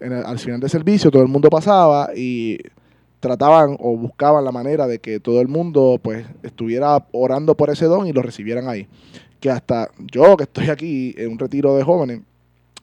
en 0.00 0.12
el- 0.12 0.24
al 0.24 0.38
final 0.38 0.60
del 0.60 0.68
servicio, 0.70 1.10
todo 1.10 1.22
el 1.22 1.28
mundo 1.28 1.48
pasaba 1.48 2.10
y 2.14 2.58
trataban 3.20 3.76
o 3.80 3.96
buscaban 3.96 4.44
la 4.44 4.52
manera 4.52 4.86
de 4.86 4.98
que 4.98 5.18
todo 5.20 5.40
el 5.40 5.48
mundo 5.48 5.98
pues 6.02 6.26
estuviera 6.42 7.06
orando 7.12 7.56
por 7.56 7.70
ese 7.70 7.86
don 7.86 8.06
y 8.06 8.12
lo 8.12 8.22
recibieran 8.22 8.68
ahí. 8.68 8.86
Que 9.40 9.50
hasta 9.50 9.90
yo 10.12 10.36
que 10.36 10.44
estoy 10.44 10.68
aquí 10.68 11.14
en 11.16 11.32
un 11.32 11.38
retiro 11.38 11.76
de 11.76 11.82
jóvenes, 11.82 12.20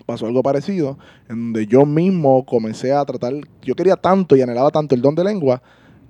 pasó 0.05 0.27
algo 0.27 0.43
parecido, 0.43 0.97
en 1.29 1.53
donde 1.53 1.67
yo 1.67 1.85
mismo 1.85 2.45
comencé 2.45 2.93
a 2.93 3.03
tratar, 3.05 3.33
yo 3.61 3.75
quería 3.75 3.95
tanto 3.95 4.35
y 4.35 4.41
anhelaba 4.41 4.69
tanto 4.71 4.95
el 4.95 5.01
don 5.01 5.15
de 5.15 5.23
lengua, 5.23 5.61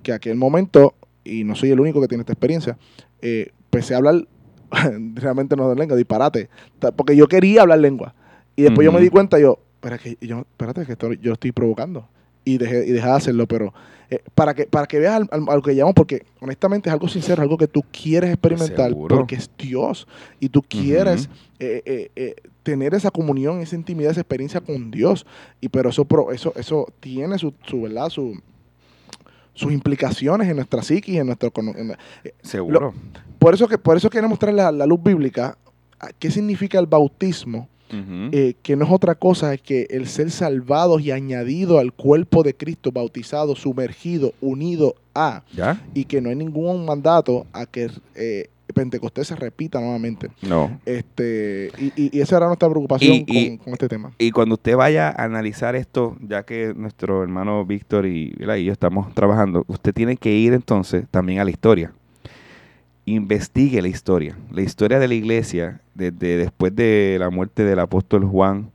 que 0.02 0.12
aquel 0.12 0.36
momento, 0.36 0.94
y 1.24 1.44
no 1.44 1.54
soy 1.54 1.70
el 1.70 1.80
único 1.80 2.00
que 2.00 2.08
tiene 2.08 2.22
esta 2.22 2.32
experiencia, 2.32 2.76
eh, 3.20 3.52
empecé 3.64 3.94
a 3.94 3.98
hablar 3.98 4.26
realmente 5.14 5.56
no 5.56 5.68
de 5.68 5.76
lengua, 5.76 5.96
disparate, 5.96 6.48
porque 6.96 7.16
yo 7.16 7.26
quería 7.26 7.62
hablar 7.62 7.78
lengua. 7.78 8.14
Y 8.56 8.62
después 8.62 8.84
yo 8.84 8.92
me 8.92 9.00
di 9.00 9.08
cuenta, 9.08 9.38
yo, 9.38 9.58
pero 9.80 9.96
es 9.96 10.02
que 10.02 10.18
yo, 10.20 10.40
espérate, 10.40 10.86
que 10.86 10.92
esto 10.92 11.12
yo 11.14 11.32
estoy 11.32 11.52
provocando. 11.52 12.08
Y 12.44 12.58
dejé, 12.58 12.86
y 12.86 12.90
dejé 12.92 13.06
de 13.06 13.12
hacerlo, 13.12 13.46
pero 13.46 13.72
eh, 14.10 14.18
para, 14.34 14.52
que, 14.54 14.66
para 14.66 14.86
que 14.86 14.98
veas 14.98 15.14
al- 15.16 15.28
al- 15.30 15.48
a 15.48 15.54
lo 15.56 15.62
que 15.62 15.74
llamamos, 15.74 15.94
porque 15.94 16.24
honestamente 16.40 16.88
es 16.90 16.92
algo 16.92 17.08
sincero, 17.08 17.40
algo 17.42 17.56
que 17.56 17.66
tú 17.68 17.82
quieres 17.90 18.30
experimentar, 18.30 18.88
Seguro. 18.90 19.16
porque 19.16 19.36
es 19.36 19.50
Dios. 19.56 20.06
Y 20.40 20.50
tú 20.50 20.60
quieres 20.62 21.30
eh, 21.58 21.82
eh, 21.86 22.10
eh, 22.16 22.34
tener 22.62 22.94
esa 22.94 23.10
comunión, 23.10 23.60
esa 23.60 23.76
intimidad, 23.76 24.10
esa 24.12 24.20
experiencia 24.20 24.60
con 24.60 24.90
Dios. 24.90 25.24
Y 25.60 25.68
pero 25.70 25.88
eso, 25.88 26.04
pro- 26.04 26.32
eso, 26.32 26.52
eso 26.56 26.86
tiene 27.00 27.38
su, 27.38 27.54
su 27.66 27.80
verdad, 27.82 28.10
su, 28.10 28.38
sus 29.54 29.72
implicaciones 29.72 30.48
en 30.48 30.56
nuestra 30.56 30.82
psiquis, 30.82 31.16
en 31.16 31.26
nuestro 31.26 31.50
en 31.56 31.96
Seguro. 32.42 32.92
por 33.38 33.54
eso 33.54 33.66
que 33.68 33.78
por 33.78 33.96
eso 33.96 34.10
queremos 34.10 34.30
mostrar 34.30 34.52
la, 34.52 34.70
la 34.70 34.84
luz 34.84 35.02
bíblica. 35.02 35.56
a 36.00 36.08
¿Qué 36.18 36.30
significa 36.30 36.78
el 36.78 36.86
bautismo? 36.86 37.68
Eh, 38.32 38.54
que 38.62 38.76
no 38.76 38.84
es 38.84 38.90
otra 38.90 39.14
cosa 39.14 39.56
que 39.56 39.86
el 39.90 40.06
ser 40.06 40.30
salvados 40.30 41.02
y 41.02 41.10
añadido 41.10 41.78
al 41.78 41.92
cuerpo 41.92 42.42
de 42.42 42.54
Cristo, 42.54 42.90
bautizado, 42.92 43.54
sumergido, 43.56 44.32
unido 44.40 44.94
a, 45.14 45.42
¿Ya? 45.54 45.80
y 45.94 46.04
que 46.04 46.20
no 46.20 46.30
hay 46.30 46.36
ningún 46.36 46.84
mandato 46.84 47.46
a 47.52 47.66
que 47.66 47.90
eh, 48.16 48.48
Pentecostés 48.74 49.28
se 49.28 49.36
repita 49.36 49.78
nuevamente. 49.78 50.28
No. 50.42 50.80
Este, 50.86 51.70
y, 51.78 51.86
y- 52.02 52.10
y 52.18 52.20
esa 52.20 52.38
era 52.38 52.46
nuestra 52.46 52.68
preocupación 52.68 53.24
Y- 53.26 53.48
con, 53.50 53.58
con 53.58 53.72
este 53.74 53.88
tema. 53.88 54.12
Y 54.18 54.30
cuando 54.32 54.54
usted 54.54 54.74
vaya 54.76 55.08
a 55.10 55.24
analizar 55.24 55.76
esto, 55.76 56.16
ya 56.26 56.42
que 56.44 56.72
nuestro 56.74 57.22
hermano 57.22 57.64
Víctor 57.64 58.06
y, 58.06 58.34
y 58.38 58.64
yo 58.64 58.72
estamos 58.72 59.12
trabajando, 59.14 59.64
usted 59.68 59.92
tiene 59.94 60.16
que 60.16 60.32
ir 60.34 60.52
entonces 60.54 61.04
también 61.10 61.38
a 61.40 61.44
la 61.44 61.50
historia. 61.50 61.92
Investigue 63.06 63.82
la 63.82 63.88
historia. 63.88 64.36
La 64.50 64.62
historia 64.62 64.98
de 64.98 65.08
la 65.08 65.14
iglesia, 65.14 65.80
desde 65.94 66.36
después 66.38 66.74
de 66.74 67.16
la 67.20 67.30
muerte 67.30 67.64
del 67.64 67.78
apóstol 67.80 68.24
Juan, 68.24 68.70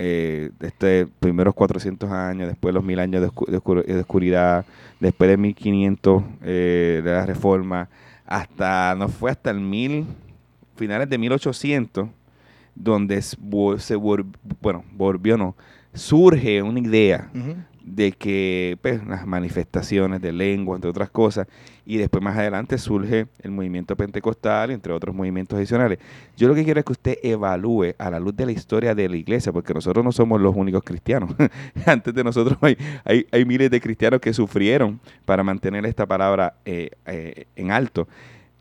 eh, 0.00 0.50
este 0.60 1.06
primeros 1.20 1.54
400 1.54 2.10
años, 2.10 2.48
después 2.48 2.74
los 2.74 2.84
mil 2.84 2.98
años 2.98 3.20
de, 3.22 3.28
oscu- 3.28 3.46
de 3.48 3.58
oscur- 3.58 3.84
de 3.84 4.00
oscuridad, 4.00 4.64
después 5.00 5.30
de 5.30 5.36
1500 5.36 6.22
eh, 6.42 7.00
de 7.04 7.10
la 7.12 7.24
reforma, 7.26 7.88
hasta, 8.26 8.94
no 8.96 9.08
fue 9.08 9.30
hasta 9.30 9.50
el 9.50 9.60
mil, 9.60 10.06
finales 10.76 11.08
de 11.08 11.18
1800, 11.18 12.08
donde 12.74 13.22
se 13.22 13.36
bueno, 13.96 14.84
volvió, 14.92 15.36
no, 15.36 15.56
surge 15.94 16.62
una 16.62 16.80
idea. 16.80 17.28
De 17.94 18.12
que 18.12 18.78
pues, 18.82 19.04
las 19.06 19.26
manifestaciones 19.26 20.20
de 20.20 20.32
lengua, 20.32 20.76
entre 20.76 20.90
otras 20.90 21.10
cosas, 21.10 21.46
y 21.84 21.96
después 21.96 22.22
más 22.22 22.36
adelante 22.36 22.76
surge 22.78 23.28
el 23.42 23.50
movimiento 23.50 23.96
pentecostal, 23.96 24.70
entre 24.70 24.92
otros 24.92 25.14
movimientos 25.14 25.56
adicionales. 25.56 25.98
Yo 26.36 26.48
lo 26.48 26.54
que 26.54 26.64
quiero 26.64 26.80
es 26.80 26.86
que 26.86 26.92
usted 26.92 27.18
evalúe 27.22 27.94
a 27.98 28.10
la 28.10 28.20
luz 28.20 28.36
de 28.36 28.46
la 28.46 28.52
historia 28.52 28.94
de 28.94 29.08
la 29.08 29.16
iglesia, 29.16 29.52
porque 29.52 29.72
nosotros 29.72 30.04
no 30.04 30.12
somos 30.12 30.40
los 30.40 30.54
únicos 30.54 30.82
cristianos. 30.84 31.30
Antes 31.86 32.14
de 32.14 32.24
nosotros 32.24 32.58
hay, 32.60 32.76
hay, 33.04 33.26
hay 33.32 33.44
miles 33.44 33.70
de 33.70 33.80
cristianos 33.80 34.20
que 34.20 34.32
sufrieron 34.32 35.00
para 35.24 35.42
mantener 35.42 35.86
esta 35.86 36.06
palabra 36.06 36.54
eh, 36.64 36.90
eh, 37.06 37.46
en 37.56 37.70
alto 37.70 38.06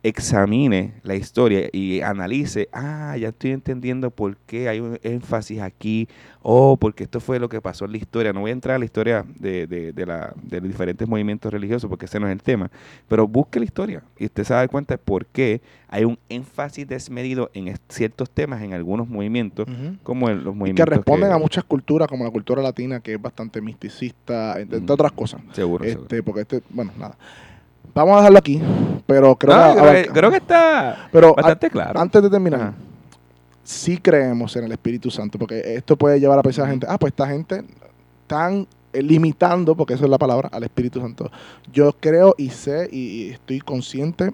examine 0.08 0.94
la 1.04 1.16
historia 1.16 1.70
y 1.72 2.02
analice, 2.02 2.70
ah, 2.72 3.16
ya 3.18 3.30
estoy 3.30 3.52
entendiendo 3.52 4.12
por 4.12 4.38
qué 4.38 4.70
hay 4.70 4.80
un 4.80 5.00
énfasis 5.04 5.60
aquí, 5.62 6.08
o 6.42 6.78
porque 6.78 7.04
esto 7.04 7.20
fue 7.20 7.40
lo 7.40 7.50
que 7.50 7.62
pasó 7.62 7.86
en 7.86 7.92
la 7.92 7.98
historia. 7.98 8.32
No 8.32 8.42
voy 8.42 8.52
a 8.52 8.54
entrar 8.54 8.76
a 8.76 8.80
la 8.80 8.86
historia 8.86 9.26
de, 9.38 9.68
de, 9.68 9.92
de 9.92 10.06
la, 10.06 10.34
de 10.42 10.62
los 10.62 10.70
diferentes 10.70 11.08
movimientos 11.08 11.52
religiosos 11.52 11.90
porque 11.90 12.06
ese 12.06 12.20
no 12.20 12.28
es 12.28 12.32
el 12.32 12.42
tema, 12.42 12.72
pero 13.08 13.28
busque 13.28 13.60
la 13.60 13.66
historia 13.66 14.04
y 14.18 14.26
usted 14.26 14.44
se 14.44 14.54
va 14.54 14.60
a 14.60 14.62
dar 14.64 14.70
cuenta 14.70 14.94
de 14.94 14.98
por 14.98 15.26
qué 15.26 15.62
hay 15.90 16.06
un 16.06 16.18
énfasis 16.30 16.88
desmedido 16.88 17.50
en 17.54 17.74
ciertos 17.90 18.30
temas 18.30 18.62
en 18.62 18.74
algunos 18.74 19.08
movimientos, 19.08 19.68
como 20.04 20.30
en 20.30 20.44
los 20.44 20.54
Y 20.54 20.58
movimientos 20.58 20.86
que 20.86 20.96
responden 20.96 21.32
a 21.32 21.38
muchas 21.38 21.64
culturas, 21.64 22.08
como 22.08 22.24
la 22.24 22.32
cultura 22.32 22.62
latina, 22.62 23.00
que 23.00 23.14
es 23.14 23.22
bastante 23.22 23.62
misticista, 23.62 24.60
entre, 24.60 24.80
otras 24.88 25.12
cosas. 25.12 25.42
Seguro, 25.54 25.86
seguro. 25.86 26.04
Este, 26.04 26.24
porque 26.24 26.42
este, 26.42 26.62
bueno, 26.70 26.92
nada. 26.98 27.18
Vamos 27.94 28.14
a 28.16 28.18
dejarlo 28.18 28.38
aquí, 28.40 28.62
pero 29.06 29.36
creo, 29.36 29.56
No, 29.56 29.64
que, 29.64 29.72
creo, 29.72 29.84
que, 29.84 29.90
abarca- 30.00 30.14
creo 30.14 30.32
que 30.32 30.38
está 30.38 31.10
pero 31.12 31.30
a- 31.30 31.34
bastante 31.34 31.70
claro. 31.70 32.00
antes 32.00 32.22
de 32.22 32.30
terminar, 32.30 32.62
Ajá. 32.62 32.74
sí 33.64 33.98
creemos 33.98 34.56
en 34.56 34.66
el 34.66 34.72
Espíritu 34.72 35.10
Santo, 35.10 35.40
porque 35.40 35.62
esto 35.76 35.96
puede 35.98 36.20
llevar 36.20 36.40
a 36.40 36.44
pensar 36.44 36.64
a 36.64 36.68
la 36.68 36.72
gente, 36.72 36.88
ah, 36.90 36.98
pues 36.98 37.12
esta 37.14 37.28
gente 37.28 37.64
eh, 38.94 39.02
limitando, 39.02 39.76
porque 39.76 39.94
eso 39.96 40.04
es 40.06 40.10
la 40.10 40.18
palabra, 40.18 40.50
al 40.52 40.64
Espíritu 40.64 41.00
Santo. 41.02 41.30
Yo 41.74 41.94
creo 42.00 42.36
y 42.38 42.50
sé 42.50 42.88
y 42.92 43.30
estoy 43.30 43.60
consciente 43.60 44.34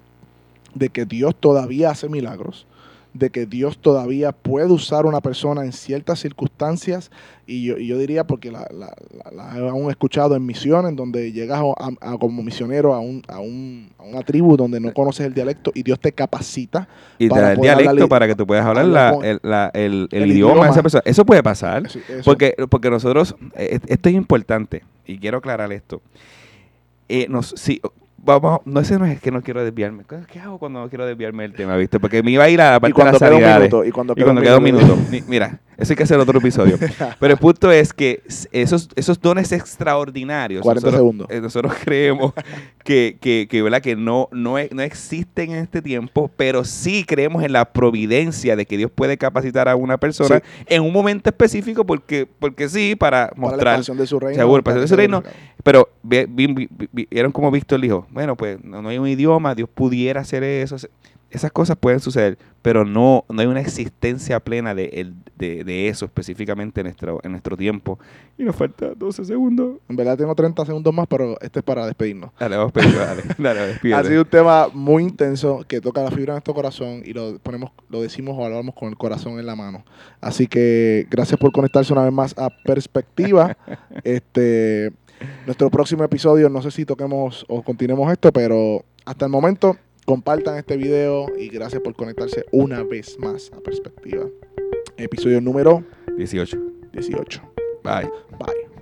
de 0.74 0.88
que 0.90 1.04
Dios 1.06 1.34
todavía 1.38 1.90
hace 1.90 2.08
milagros, 2.08 2.66
de 3.14 3.30
que 3.30 3.46
Dios 3.46 3.78
todavía 3.78 4.32
puede 4.32 4.66
usar 4.72 5.06
una 5.06 5.20
persona 5.20 5.64
en 5.64 5.72
ciertas 5.72 6.18
circunstancias, 6.18 7.10
y 7.46 7.64
yo, 7.64 7.78
y 7.78 7.86
yo 7.86 7.96
diría, 7.96 8.24
porque 8.24 8.50
la, 8.50 8.66
la, 8.76 8.92
la- 9.24 9.30
la 9.30 9.56
he 9.58 9.68
aún 9.68 9.88
escuchado 9.88 10.34
en 10.34 10.44
misiones, 10.44 10.96
donde 10.96 11.30
llegas 11.30 11.60
a- 11.78 11.90
a- 12.12 12.18
como 12.18 12.42
misionero 12.42 12.92
a, 12.92 12.98
un, 12.98 13.22
a, 13.28 13.38
un, 13.38 13.88
a 13.98 14.02
una 14.02 14.22
tribu 14.22 14.56
donde 14.56 14.80
no 14.80 14.92
conoces 14.92 15.24
el 15.26 15.32
dialecto 15.32 15.70
y 15.74 15.82
Dios 15.84 16.00
te 16.00 16.10
capacita 16.12 16.88
Y 17.18 17.28
te 17.28 17.34
da 17.40 17.52
el 17.52 17.58
dialecto 17.60 18.08
para 18.08 18.26
que 18.26 18.34
tú 18.34 18.46
puedas 18.46 18.66
hablar 18.66 18.84
el, 19.22 19.38
el- 19.74 20.08
el 20.12 20.22
el 20.22 20.30
idioma 20.32 20.64
de 20.64 20.70
esa 20.72 20.82
persona. 20.82 21.02
Eso 21.06 21.24
puede 21.24 21.42
pasar. 21.42 21.86
Eso. 21.86 22.00
Porque, 22.24 22.54
porque 22.68 22.90
nosotros, 22.90 23.36
eh, 23.54 23.78
esto 23.86 24.08
es 24.08 24.14
importante 24.16 24.82
y 25.06 25.18
quiero 25.18 25.38
aclarar 25.38 25.72
esto. 25.72 26.02
Eh, 27.08 27.26
nos, 27.28 27.54
si, 27.56 27.80
vamos, 28.24 28.60
no 28.64 28.80
ese 28.80 28.98
no 28.98 29.06
es 29.06 29.20
que 29.20 29.30
no 29.30 29.42
quiero 29.42 29.62
desviarme. 29.64 30.04
¿Qué- 30.08 30.16
¿Qué 30.32 30.40
hago 30.40 30.58
cuando 30.58 30.80
no 30.80 30.88
quiero 30.88 31.06
desviarme 31.06 31.42
del 31.44 31.52
tema, 31.52 31.76
viste? 31.76 32.00
Porque 32.00 32.22
me 32.22 32.30
iba 32.32 32.44
a 32.44 32.48
ir 32.48 32.60
a 32.60 32.70
la 32.72 32.76
Y 32.76 32.80
parte 32.80 32.88
de 32.88 32.94
cuando 32.94 33.12
las 33.12 33.20
queda 33.20 33.36
un 33.54 33.58
minuto. 33.58 33.84
Y 33.84 33.90
cuando 33.90 34.14
Y 34.16 34.22
cuando 34.22 34.40
queda 34.42 34.58
un 34.58 34.64
minuto. 34.64 34.98
Mira, 35.28 35.60
eso 35.76 35.92
hay 35.92 35.96
que 35.96 36.02
hacer 36.04 36.18
otro 36.18 36.38
episodio. 36.38 36.78
Pero 37.20 37.32
el 37.34 37.38
punto 37.38 37.70
es 37.72 37.92
que 37.92 38.22
esos, 38.52 38.88
esos 38.96 39.20
dones 39.20 39.52
extraordinarios, 39.52 40.62
40 40.62 40.86
nosotros, 40.86 40.98
segundos. 40.98 41.26
eh, 41.30 41.40
nosotros 41.40 41.74
creemos 41.84 42.32
que, 42.84 43.18
que, 43.20 43.46
que, 43.50 43.62
¿verdad? 43.62 43.80
que 43.80 43.96
no, 43.96 44.28
no, 44.32 44.58
e- 44.58 44.70
no 44.72 44.82
existen 44.82 45.52
en 45.52 45.58
este 45.58 45.82
tiempo, 45.82 46.30
pero 46.36 46.64
sí 46.64 47.04
creemos 47.04 47.42
en 47.44 47.52
la 47.52 47.64
providencia 47.72 48.56
de 48.56 48.66
que 48.66 48.76
Dios 48.76 48.90
puede 48.94 49.16
capacitar 49.18 49.68
a 49.68 49.76
una 49.76 49.98
persona 49.98 50.42
en 50.66 50.82
un 50.82 50.92
momento 50.92 51.30
específico 51.30 51.84
porque, 51.84 52.26
porque 52.38 52.68
sí, 52.68 52.94
para 52.96 53.28
Para 53.28 53.30
la 53.34 53.40
mostrar 53.40 53.66
expansión 53.74 53.96
de 53.98 54.06
su 54.06 54.18
reino. 54.20 54.40
Seguro, 54.42 54.62
para 54.64 54.80
de 54.80 54.88
su 54.88 54.96
reino. 54.96 55.22
Pero 55.62 55.88
vi- 56.02 56.26
vi- 56.28 56.46
vi- 56.46 56.68
vi- 56.92 57.08
vieron 57.10 57.32
como 57.32 57.50
Víctor 57.50 57.80
dijo, 57.80 58.06
bueno, 58.14 58.36
pues 58.36 58.62
no, 58.64 58.88
hay 58.88 58.96
un 58.98 59.08
idioma, 59.08 59.54
Dios 59.54 59.68
pudiera 59.68 60.20
hacer 60.22 60.42
eso. 60.44 60.76
Esas 61.30 61.50
cosas 61.50 61.76
pueden 61.76 61.98
suceder, 61.98 62.38
pero 62.62 62.84
no, 62.84 63.24
no 63.28 63.40
hay 63.40 63.48
una 63.48 63.60
existencia 63.60 64.38
plena 64.38 64.72
de, 64.72 64.84
el- 64.92 65.14
de, 65.36 65.64
de 65.64 65.88
eso 65.88 66.04
específicamente 66.04 66.80
en 66.80 66.84
nuestro, 66.86 67.18
en 67.24 67.32
nuestro 67.32 67.56
tiempo. 67.56 67.98
Y 68.38 68.44
nos 68.44 68.54
falta 68.54 68.92
12 68.94 69.24
segundos. 69.24 69.78
En 69.88 69.96
verdad 69.96 70.16
tengo 70.16 70.32
30 70.32 70.64
segundos 70.64 70.94
más, 70.94 71.08
pero 71.08 71.36
este 71.40 71.58
es 71.58 71.64
para 71.64 71.86
despedirnos. 71.86 72.30
Dale, 72.38 72.56
vamos 72.56 72.70
a 72.70 72.72
pedir, 72.74 72.94
dale, 72.96 73.22
dale, 73.36 73.60
despídete. 73.66 74.00
Ha 74.00 74.04
sido 74.04 74.22
un 74.22 74.28
tema 74.28 74.68
muy 74.72 75.02
intenso 75.02 75.64
que 75.66 75.80
toca 75.80 76.04
la 76.04 76.10
fibra 76.12 76.34
de 76.34 76.36
nuestro 76.36 76.54
corazón 76.54 77.02
y 77.04 77.12
lo 77.12 77.36
ponemos, 77.40 77.72
lo 77.88 78.00
decimos 78.00 78.36
o 78.38 78.44
hablamos 78.44 78.72
con 78.76 78.90
el 78.90 78.96
corazón 78.96 79.40
en 79.40 79.46
la 79.46 79.56
mano. 79.56 79.84
Así 80.20 80.46
que 80.46 81.08
gracias 81.10 81.40
por 81.40 81.50
conectarse 81.50 81.92
una 81.92 82.04
vez 82.04 82.12
más 82.12 82.38
a 82.38 82.48
Perspectiva. 82.64 83.56
este 84.04 84.92
nuestro 85.46 85.70
próximo 85.70 86.04
episodio, 86.04 86.48
no 86.48 86.62
sé 86.62 86.70
si 86.70 86.84
toquemos 86.84 87.44
o 87.48 87.62
continuemos 87.62 88.10
esto, 88.12 88.32
pero 88.32 88.84
hasta 89.04 89.26
el 89.26 89.30
momento 89.30 89.76
compartan 90.04 90.58
este 90.58 90.76
video 90.76 91.26
y 91.38 91.48
gracias 91.48 91.80
por 91.82 91.94
conectarse 91.94 92.44
una 92.52 92.82
vez 92.82 93.18
más 93.18 93.50
a 93.56 93.60
Perspectiva. 93.60 94.26
Episodio 94.96 95.40
número 95.40 95.84
18. 96.16 96.58
18. 96.92 97.42
Bye. 97.82 98.10
Bye. 98.38 98.73